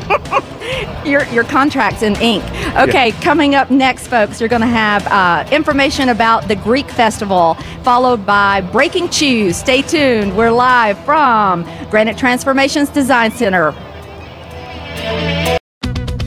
Your 1.06 1.26
your 1.26 1.44
contract's 1.44 2.04
in 2.04 2.16
ink. 2.22 2.44
Okay, 2.78 3.12
coming 3.22 3.54
up 3.54 3.70
next, 3.70 4.08
folks, 4.08 4.40
you're 4.40 4.48
going 4.50 4.62
to 4.62 4.68
have 4.68 5.06
uh, 5.08 5.46
information 5.54 6.08
about 6.10 6.48
the 6.48 6.56
Greek 6.56 6.90
festival, 6.90 7.56
followed 7.84 8.26
by 8.26 8.62
breaking 8.62 9.10
choose. 9.10 9.58
Stay 9.58 9.82
tuned. 9.82 10.38
We're 10.38 10.52
live 10.52 10.98
from 11.04 11.64
Granite 11.90 12.18
Transformations 12.18 12.88
Design 12.90 13.32
Center. 13.32 13.74